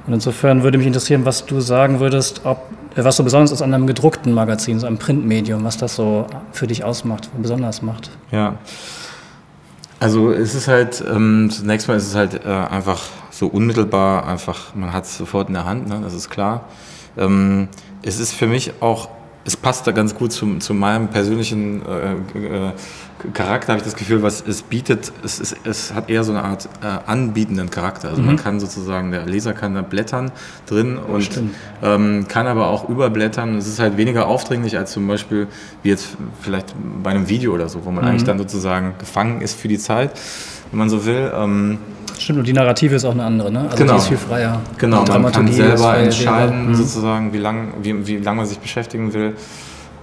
[0.07, 2.63] Und insofern würde mich interessieren, was du sagen würdest, ob,
[2.95, 6.25] äh, was so besonders ist an einem gedruckten Magazin, so einem Printmedium, was das so
[6.51, 8.09] für dich ausmacht, besonders macht.
[8.31, 8.55] Ja.
[9.99, 13.01] Also es ist halt, ähm, zunächst mal ist es halt äh, einfach
[13.31, 16.65] so unmittelbar, einfach, man hat es sofort in der Hand, ne, das ist klar.
[17.17, 17.67] Ähm,
[18.03, 19.09] es ist für mich auch,
[19.43, 22.71] es passt da ganz gut zu, zu meinem persönlichen äh, äh,
[23.33, 26.43] Charakter, habe ich das Gefühl, was es bietet, es, ist, es hat eher so eine
[26.43, 28.09] Art äh, anbietenden Charakter.
[28.09, 30.31] Also man kann sozusagen, der Leser kann da blättern
[30.67, 31.29] drin und
[31.81, 33.57] ähm, kann aber auch überblättern.
[33.57, 35.47] Es ist halt weniger aufdringlich als zum Beispiel,
[35.81, 36.09] wie jetzt
[36.41, 39.79] vielleicht bei einem Video oder so, wo man eigentlich dann sozusagen gefangen ist für die
[39.79, 40.11] Zeit,
[40.71, 41.31] wenn man so will.
[41.35, 41.79] Ähm,
[42.19, 43.61] Stimmt, und die Narrative ist auch eine andere, ne?
[43.61, 43.93] Also Genau.
[43.93, 44.61] die ist viel freier.
[44.77, 46.69] Genau, man kann selber entscheiden.
[46.69, 46.75] Mhm.
[46.75, 49.35] sozusagen, wie lange wie, wie lang man sich beschäftigen will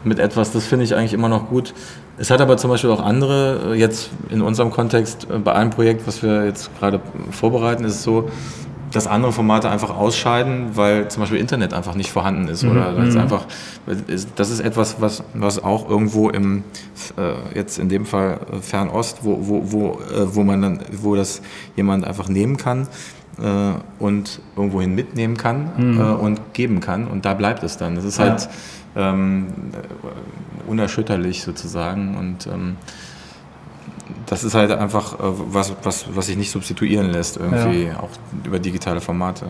[0.04, 0.52] mit etwas.
[0.52, 1.74] Das finde ich eigentlich immer noch gut.
[2.18, 5.70] Es hat aber zum Beispiel auch andere, äh, jetzt in unserem Kontext, äh, bei einem
[5.70, 7.00] Projekt, was wir jetzt gerade
[7.30, 8.28] vorbereiten, ist es so,
[8.92, 12.62] dass andere Formate einfach ausscheiden, weil zum Beispiel Internet einfach nicht vorhanden ist.
[12.62, 13.44] Oder weil es einfach,
[14.06, 16.62] ist- das ist etwas, was, was auch irgendwo im,
[17.16, 21.16] äh, jetzt in dem Fall äh, Fernost, wo, wo, wo, äh, wo man dann, wo
[21.16, 21.42] das
[21.74, 22.86] jemand einfach nehmen kann
[23.42, 27.08] äh, und irgendwohin mitnehmen kann äh, und geben kann.
[27.08, 27.96] Und da bleibt es dann.
[27.96, 28.26] Das ist Ja.
[28.28, 28.48] halt
[28.96, 32.16] ähm, äh, unerschütterlich sozusagen.
[32.16, 32.76] Und ähm,
[34.26, 38.10] das ist halt einfach äh, was, was, was sich nicht substituieren lässt, irgendwie auch
[38.44, 39.46] über digitale Formate.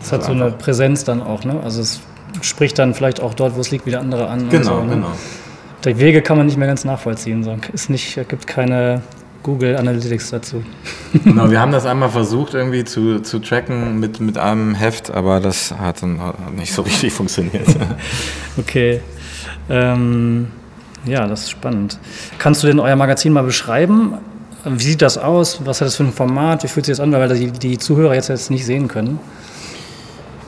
[0.00, 1.60] Es hat so eine Präsenz dann auch, ne?
[1.62, 2.00] Also es
[2.40, 4.48] spricht dann vielleicht auch dort, wo es liegt, wieder andere an.
[4.48, 4.94] Genau, so, ne?
[4.94, 5.12] genau.
[5.84, 7.42] Die Wege kann man nicht mehr ganz nachvollziehen.
[7.42, 7.56] So.
[7.88, 9.02] Nicht, es gibt keine
[9.42, 10.62] Google Analytics dazu.
[11.24, 11.50] genau.
[11.50, 15.72] Wir haben das einmal versucht irgendwie zu, zu tracken mit, mit einem Heft, aber das
[15.78, 16.20] hat dann
[16.56, 17.66] nicht so richtig funktioniert.
[18.58, 19.00] Okay.
[19.68, 20.48] Ähm,
[21.04, 21.98] ja, das ist spannend.
[22.38, 24.14] Kannst du denn euer Magazin mal beschreiben?
[24.64, 25.60] Wie sieht das aus?
[25.64, 26.62] Was hat das für ein Format?
[26.62, 27.12] Wie fühlt sich das an?
[27.12, 29.18] Weil die, die Zuhörer jetzt, jetzt nicht sehen können.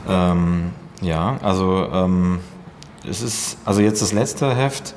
[0.09, 0.71] Ähm,
[1.01, 2.39] ja, also ähm,
[3.09, 4.95] es ist, also jetzt das letzte Heft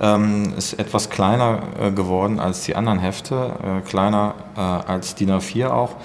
[0.00, 5.30] ähm, ist etwas kleiner äh, geworden als die anderen Hefte, äh, kleiner äh, als DIN
[5.30, 5.96] A4 auch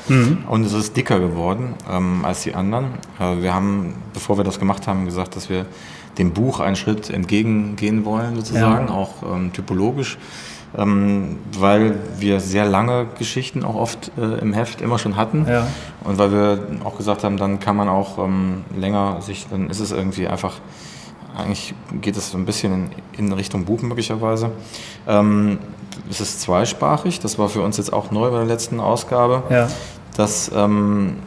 [0.50, 2.86] und es ist dicker geworden ähm, als die anderen.
[3.20, 5.66] Äh, wir haben, bevor wir das gemacht haben, gesagt, dass wir
[6.18, 8.94] dem Buch einen Schritt entgegengehen wollen, sozusagen, Ja.
[8.94, 10.18] auch ähm, typologisch.
[10.78, 15.46] Ähm, weil wir sehr lange Geschichten auch oft äh, im Heft immer schon hatten.
[15.48, 15.68] Ja.
[16.04, 19.80] Und weil wir auch gesagt haben, dann kann man auch ähm, länger sich, dann ist
[19.80, 20.56] es irgendwie einfach,
[21.36, 24.52] eigentlich geht es so ein bisschen in, in Richtung Buch möglicherweise.
[25.08, 25.60] Ähm,
[26.10, 29.44] es ist zweisprachig, das war für uns jetzt auch neu bei der letzten Ausgabe.
[29.50, 29.68] Ja.
[30.16, 31.18] Das ähm,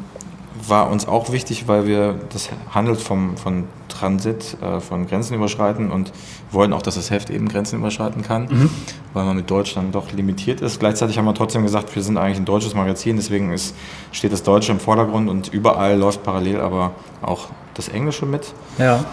[0.67, 5.91] war uns auch wichtig, weil wir, das handelt vom, von Transit, äh, von Grenzen überschreiten
[5.91, 6.13] und
[6.51, 8.71] wollen auch, dass das Heft eben Grenzen überschreiten kann,
[9.13, 10.81] weil man mit Deutsch dann doch limitiert ist.
[10.81, 13.75] Gleichzeitig haben wir trotzdem gesagt, wir sind eigentlich ein deutsches Magazin, deswegen ist,
[14.13, 16.93] steht das Deutsche im Vordergrund und überall läuft parallel aber
[17.23, 18.53] auch das Englische mit.
[18.79, 19.05] Ja.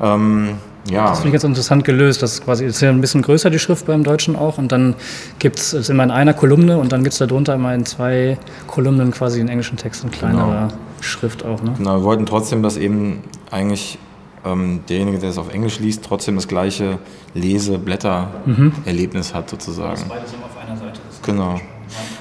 [0.00, 2.22] Ähm, ja, Das finde ich jetzt interessant gelöst.
[2.22, 4.58] Das ist quasi ist ja ein bisschen größer, die Schrift beim Deutschen auch.
[4.58, 4.94] Und dann
[5.38, 9.10] gibt es immer in einer Kolumne und dann gibt es darunter immer in zwei Kolumnen
[9.10, 10.68] quasi den englischen Text in kleinerer
[11.00, 11.62] Schrift auch.
[11.62, 11.74] Ne?
[11.76, 13.98] Genau, wir wollten trotzdem, dass eben eigentlich
[14.44, 16.98] ähm, derjenige, der es auf Englisch liest, trotzdem das gleiche
[17.34, 20.02] Lese-Blätter-Erlebnis hat sozusagen.
[20.08, 21.22] Beides immer auf einer Seite ist.
[21.22, 21.60] Genau.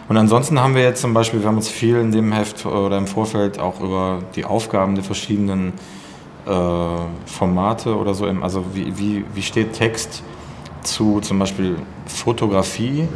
[0.09, 2.97] Und ansonsten haben wir jetzt zum Beispiel, wir haben uns viel in dem Heft oder
[2.97, 5.73] im Vorfeld auch über die Aufgaben der verschiedenen
[7.25, 10.23] Formate oder so, im, also wie, wie, wie steht Text
[10.83, 11.75] zu zum Beispiel
[12.05, 13.07] Fotografie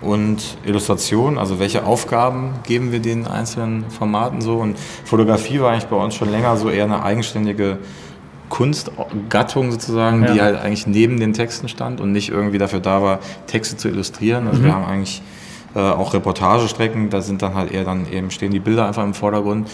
[0.00, 5.86] und Illustration, also welche Aufgaben geben wir den einzelnen Formaten so und Fotografie war eigentlich
[5.86, 7.78] bei uns schon länger so eher eine eigenständige
[8.48, 10.44] Kunstgattung sozusagen, die Ja.
[10.44, 14.46] halt eigentlich neben den Texten stand und nicht irgendwie dafür da war, Texte zu illustrieren.
[14.48, 15.22] Also wir haben eigentlich
[15.74, 19.14] äh, auch Reportagestrecken, da sind dann halt eher dann eben stehen die Bilder einfach im
[19.14, 19.68] Vordergrund.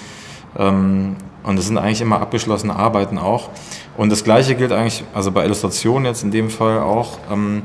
[0.57, 3.51] Ähm, und das sind eigentlich immer abgeschlossene Arbeiten auch.
[3.97, 7.63] Und das Gleiche gilt eigentlich, also bei Illustration jetzt in dem Fall auch, ähm,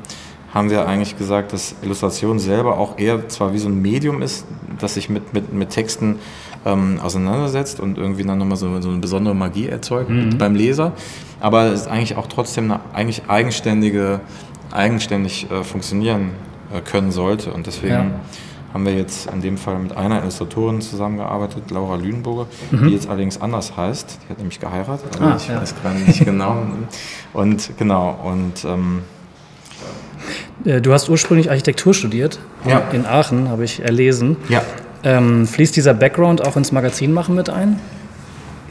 [0.53, 4.45] haben wir eigentlich gesagt, dass Illustration selber auch eher zwar wie so ein Medium ist,
[4.79, 6.19] das sich mit, mit, mit Texten
[6.65, 10.93] ähm, auseinandersetzt und irgendwie dann nochmal so, so eine besondere Magie erzeugt beim Leser,
[11.39, 14.21] aber es eigentlich auch trotzdem eine eigentlich eigenständige,
[14.71, 16.31] eigenständig äh, funktionieren
[16.73, 17.51] äh, können sollte.
[17.51, 18.05] Und deswegen ja.
[18.73, 22.87] Haben wir jetzt in dem Fall mit einer Illustratorin zusammengearbeitet, Laura Lüdenburger, mhm.
[22.87, 24.19] die jetzt allerdings anders heißt.
[24.25, 25.61] Die hat nämlich geheiratet, ah, ich ja.
[25.61, 26.57] weiß gerade nicht genau.
[27.33, 29.03] Und genau, und ähm,
[30.65, 32.79] äh, Du hast ursprünglich Architektur studiert ja.
[32.91, 34.37] in Aachen, habe ich erlesen.
[34.49, 34.63] Ja.
[35.03, 37.79] Ähm, fließt dieser Background auch ins Magazinmachen mit ein?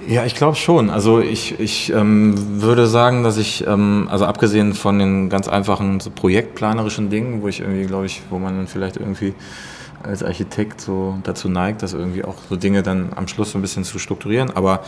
[0.08, 0.90] Ja, ich glaube schon.
[0.90, 6.00] Also ich, ich ähm, würde sagen, dass ich, ähm, also abgesehen von den ganz einfachen
[6.00, 9.34] so projektplanerischen Dingen, wo ich irgendwie, glaube ich, wo man dann vielleicht irgendwie
[10.02, 13.62] als Architekt so dazu neigt, das irgendwie auch so Dinge dann am Schluss so ein
[13.62, 14.50] bisschen zu strukturieren.
[14.50, 14.82] Aber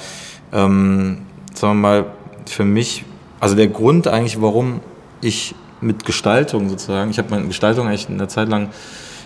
[0.53, 1.23] ähm,
[1.55, 2.07] sagen wir mal,
[2.47, 3.05] für mich,
[3.41, 4.81] also der Grund eigentlich, warum
[5.21, 8.71] ich mit Gestaltung sozusagen, ich habe meine Gestaltung eigentlich eine Zeit lang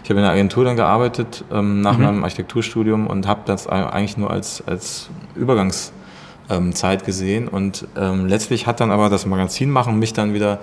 [0.08, 2.04] ich habe in einer Agentur dann gearbeitet ähm, nach mhm.
[2.04, 7.46] meinem Architekturstudium und habe das eigentlich nur als, als Übergangszeit ähm, gesehen.
[7.46, 10.60] Und ähm, letztlich hat dann aber das Magazinmachen mich dann wieder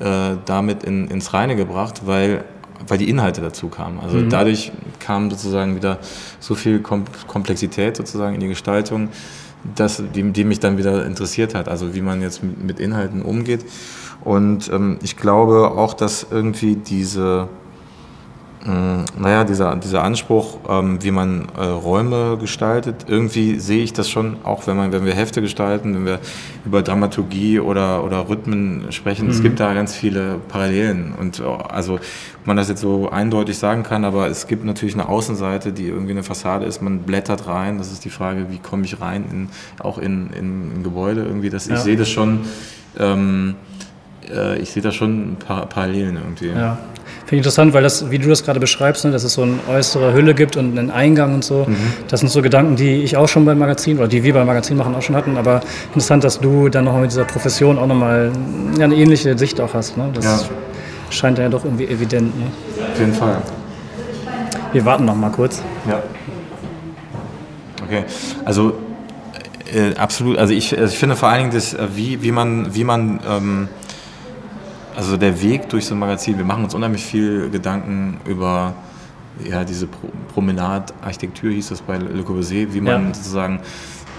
[0.00, 2.42] äh, damit in, ins Reine gebracht, weil,
[2.86, 3.98] weil die Inhalte dazu kamen.
[4.00, 4.30] Also mhm.
[4.30, 5.98] dadurch kam sozusagen wieder
[6.38, 9.08] so viel Kom Komplexität sozusagen in die Gestaltung,
[9.74, 11.68] dass, die, die mich dann wieder interessiert hat.
[11.68, 13.64] Also wie man jetzt mit, Inhalten umgeht.
[14.22, 17.48] Und ähm, ich glaube auch, dass irgendwie diese
[18.66, 24.36] naja, dieser, dieser Anspruch, ähm, wie man äh, Räume gestaltet, irgendwie sehe ich das schon,
[24.44, 26.18] auch wenn, man, wenn wir Hefte gestalten, wenn wir
[26.66, 29.30] über Dramaturgie oder, oder Rhythmen sprechen, mhm.
[29.30, 31.14] es gibt da ganz viele Parallelen.
[31.18, 34.94] Und äh, also, ob man das jetzt so eindeutig sagen kann, aber es gibt natürlich
[34.94, 38.58] eine Außenseite, die irgendwie eine Fassade ist, man blättert rein, das ist die Frage, wie
[38.58, 39.48] komme ich rein, in,
[39.82, 41.76] auch in, in, in Gebäude irgendwie, das, ja.
[41.76, 42.40] ich sehe das schon,
[42.98, 43.54] ähm,
[44.30, 46.48] äh, ich sehe da schon Parallelen irgendwie.
[46.48, 46.78] Ja.
[47.30, 49.60] Finde ich interessant, weil das, wie du das gerade beschreibst, ne, dass es so eine
[49.68, 51.64] äußere Hülle gibt und einen Eingang und so.
[51.68, 51.76] Mhm.
[52.08, 54.76] Das sind so Gedanken, die ich auch schon beim Magazin oder die wir beim Magazin
[54.76, 55.36] machen auch schon hatten.
[55.36, 58.32] Aber interessant, dass du dann nochmal mit dieser Profession auch nochmal
[58.76, 59.96] ja, eine ähnliche Sicht auch hast.
[59.96, 60.10] Ne?
[60.12, 60.40] Das ja.
[61.10, 62.36] scheint ja doch irgendwie evident.
[62.36, 62.46] Ne?
[62.94, 63.40] Auf jeden Fall.
[64.72, 65.62] Wir warten noch mal kurz.
[65.88, 66.02] Ja.
[67.86, 68.06] Okay,
[68.44, 68.72] also
[69.72, 70.36] äh, absolut.
[70.36, 73.20] Also ich, also ich finde vor allen Dingen, das, äh, wie, wie man, wie man
[73.24, 73.68] ähm,
[75.00, 78.74] also der Weg durch so ein Magazin, wir machen uns unheimlich viel Gedanken über
[79.42, 83.14] ja, diese Pro Promenade-Architektur, hieß das bei Le Corbusier, wie man ja.
[83.14, 83.60] sozusagen,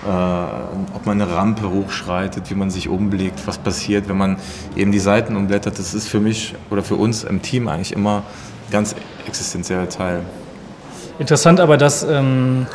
[0.08, 4.38] äh, ob man eine Rampe hochschreitet, wie man sich umblickt, was passiert, wenn man
[4.76, 5.78] eben die Seiten umblättert.
[5.78, 8.24] Das ist für mich oder für uns im Team eigentlich immer
[8.68, 8.96] ein ganz
[9.28, 10.22] existenzieller Teil.
[11.20, 12.66] Interessant aber, dass ähm,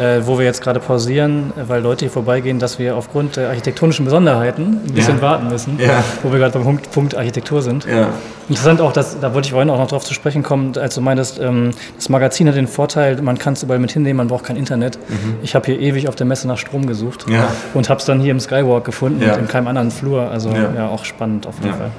[0.00, 4.04] äh, wo wir jetzt gerade pausieren, weil Leute hier vorbeigehen, dass wir aufgrund der architektonischen
[4.04, 5.22] Besonderheiten ein bisschen ja.
[5.22, 6.02] warten müssen, ja.
[6.22, 7.84] wo wir gerade beim Punkt, Punkt Architektur sind.
[7.84, 8.08] Ja.
[8.48, 11.00] Interessant auch, dass, da wollte ich vorhin auch noch drauf zu sprechen kommen, als du
[11.00, 14.44] meintest, ähm, das Magazin hat den Vorteil, man kann es überall mit hinnehmen, man braucht
[14.44, 14.98] kein Internet.
[15.08, 15.36] Mhm.
[15.42, 17.26] Ich habe hier ewig auf der Messe nach Strom gesucht
[17.74, 20.30] und habe es dann hier im Skywalk gefunden und in keinem anderen Flur.
[20.30, 21.90] Also ja, auch spannend auf jeden Fall.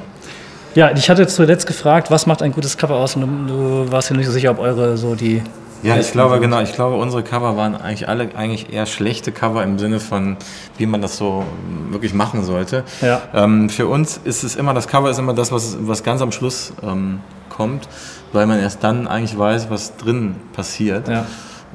[0.75, 3.15] Ja, ich hatte zuletzt gefragt, was macht ein gutes Cover aus?
[3.15, 5.41] Und du, du warst dir nicht so sicher, ob eure so die
[5.83, 6.61] ja, ich glaube, genau.
[6.61, 10.37] Ich glaube, unsere Cover waren eigentlich alle eigentlich eher schlechte Cover im Sinne von,
[10.77, 11.45] wie man das so
[11.89, 12.83] wirklich machen sollte.
[13.01, 13.21] Ja.
[13.33, 16.31] Ähm, für uns ist es immer, das Cover ist immer das, was, was ganz am
[16.31, 17.19] Schluss ähm,
[17.49, 17.87] kommt,
[18.33, 21.07] weil man erst dann eigentlich weiß, was drin passiert.
[21.07, 21.25] Ja.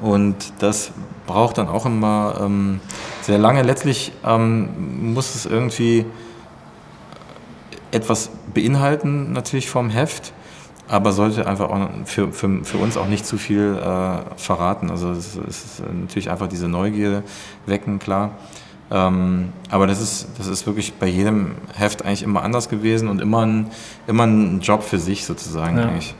[0.01, 0.91] Und das
[1.27, 2.79] braucht dann auch immer ähm,
[3.21, 3.61] sehr lange.
[3.61, 6.05] Letztlich ähm, muss es irgendwie
[7.91, 10.33] etwas beinhalten, natürlich vom Heft
[10.91, 14.91] aber sollte einfach auch für, für, für uns auch nicht zu viel äh, verraten.
[14.91, 17.23] Also es, ist natürlich einfach diese Neugierde
[17.65, 18.31] wecken, klar.
[18.91, 23.21] Ähm, aber das ist, das ist wirklich bei jedem Heft eigentlich immer anders gewesen und
[23.21, 23.67] immer ein,
[24.05, 25.85] immer ein Job für sich sozusagen ja.
[25.85, 26.13] eigentlich.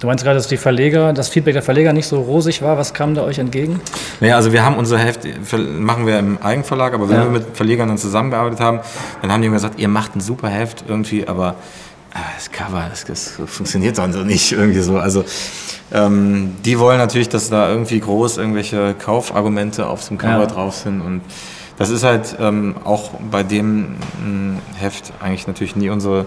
[0.00, 2.78] Du meinst gerade, dass die Verleger, das Feedback der Verleger nicht so rosig war.
[2.78, 3.80] Was kam da euch entgegen?
[4.18, 5.20] Naja, also wir haben unser Heft,
[5.78, 7.24] machen wir im Eigenverlag, aber wenn ja.
[7.24, 8.80] wir mit Verlegern dann zusammengearbeitet haben,
[9.22, 11.54] dann haben die immer gesagt, ihr macht ein super Heft irgendwie, aber
[12.36, 14.98] das Cover, das, das funktioniert dann so nicht irgendwie so.
[14.98, 15.24] Also
[15.92, 20.46] ähm, die wollen natürlich, dass da irgendwie groß irgendwelche Kaufargumente auf dem Cover ja.
[20.46, 21.22] drauf sind und
[21.78, 26.26] das ist halt ähm, auch bei dem ähm, Heft eigentlich natürlich nie unsere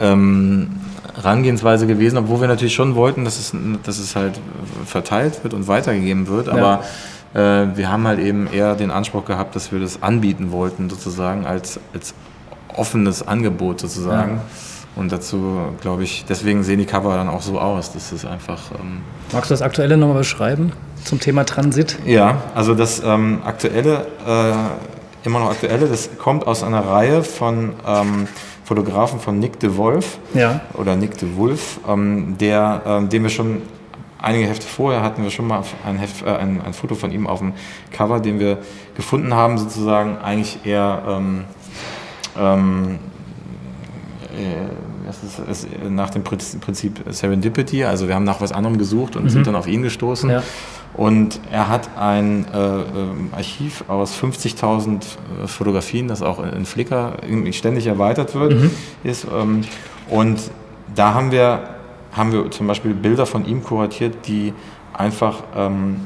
[0.00, 0.70] ähm,
[1.14, 3.52] Herangehensweise gewesen, obwohl wir natürlich schon wollten, dass es,
[3.84, 4.40] dass es halt
[4.84, 6.82] verteilt wird und weitergegeben wird, aber
[7.34, 7.62] ja.
[7.62, 11.46] äh, wir haben halt eben eher den Anspruch gehabt, dass wir das anbieten wollten sozusagen
[11.46, 12.14] als, als
[12.74, 14.36] offenes Angebot sozusagen.
[14.36, 14.42] Ja.
[14.96, 17.92] Und dazu, glaube ich, deswegen sehen die Cover dann auch so aus.
[17.92, 18.70] Das ist einfach.
[18.72, 19.00] Ähm
[19.32, 20.72] Magst du das Aktuelle nochmal beschreiben
[21.02, 21.98] zum Thema Transit?
[22.04, 27.72] Ja, also das ähm, Aktuelle, äh, immer noch Aktuelle, das kommt aus einer Reihe von
[27.86, 28.28] ähm,
[28.64, 30.60] Fotografen von Nick de Wolf ja.
[30.74, 33.62] oder Nick de Wolf, ähm, der, ähm, den wir schon
[34.24, 37.26] einige Hefte vorher hatten wir schon mal ein, Heft, äh, ein, ein, Foto von ihm
[37.26, 37.52] auf dem
[37.92, 38.58] Cover, den wir
[38.96, 41.44] gefunden haben, sozusagen eigentlich eher ähm,
[42.38, 43.13] ähm, äh,
[45.06, 47.84] Das ist, ist nach dem Prinzip Serendipity.
[47.84, 49.28] Also wir haben nach was anderem gesucht und mhm.
[49.28, 50.30] sind dann auf ihn gestoßen.
[50.30, 50.42] Ja.
[50.94, 55.02] Und er hat ein äh, ähm, Archiv aus 50.000
[55.42, 57.16] äh, Fotografien, das auch in Flickr
[57.50, 58.54] ständig erweitert wird.
[58.54, 58.70] Mhm.
[59.02, 59.62] Ist, ähm,
[60.08, 60.38] und
[60.94, 61.68] da haben wir,
[62.12, 64.52] haben wir zum Beispiel Bilder von ihm kuratiert, die
[64.92, 65.96] einfach ähm,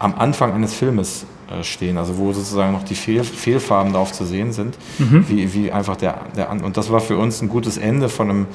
[0.00, 4.24] am Anfang eines Filmes äh, stehen, also wo sozusagen noch die Fehl, Fehlfarben darauf zu
[4.24, 5.24] sehen sind, mhm.
[5.28, 8.46] wie, wie einfach der, der und das war für uns ein gutes Ende von einem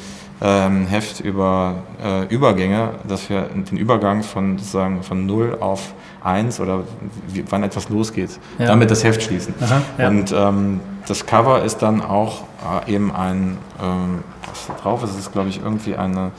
[0.42, 5.94] ähm, Heft über äh, Übergänge, dass wir den Übergang von sozusagen von 0 auf
[6.24, 6.84] 1 oder
[7.28, 8.68] wie, wann etwas losgeht, ja.
[8.68, 9.54] damit das Heft schließen.
[9.62, 10.08] Aha, ja.
[10.08, 12.44] Und ähm, das Cover ist dann auch
[12.88, 16.32] äh, eben ein, ähm, was da drauf ist, ist glaube ich irgendwie eine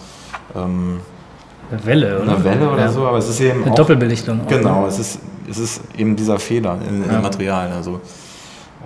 [0.54, 1.00] ähm,
[1.70, 2.32] eine Welle, oder?
[2.32, 2.88] Eine Welle oder ja.
[2.88, 3.62] so, aber es ist eben.
[3.62, 4.40] Eine auch, Doppelbelichtung.
[4.48, 5.20] Genau, es ist,
[5.50, 7.16] es ist eben dieser Fehler ja.
[7.16, 7.72] im Material.
[7.72, 8.00] Also.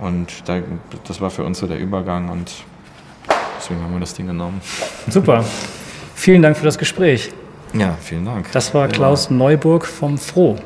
[0.01, 0.59] Und da,
[1.07, 2.51] das war für uns so der Übergang und
[3.57, 4.59] deswegen haben wir das Ding genommen.
[5.07, 5.45] Super.
[6.15, 7.31] Vielen Dank für das Gespräch.
[7.73, 8.51] Ja, vielen Dank.
[8.51, 9.29] Das war Klaus.
[9.29, 10.57] Neuburg vom Froh.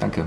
[0.00, 0.26] Danke.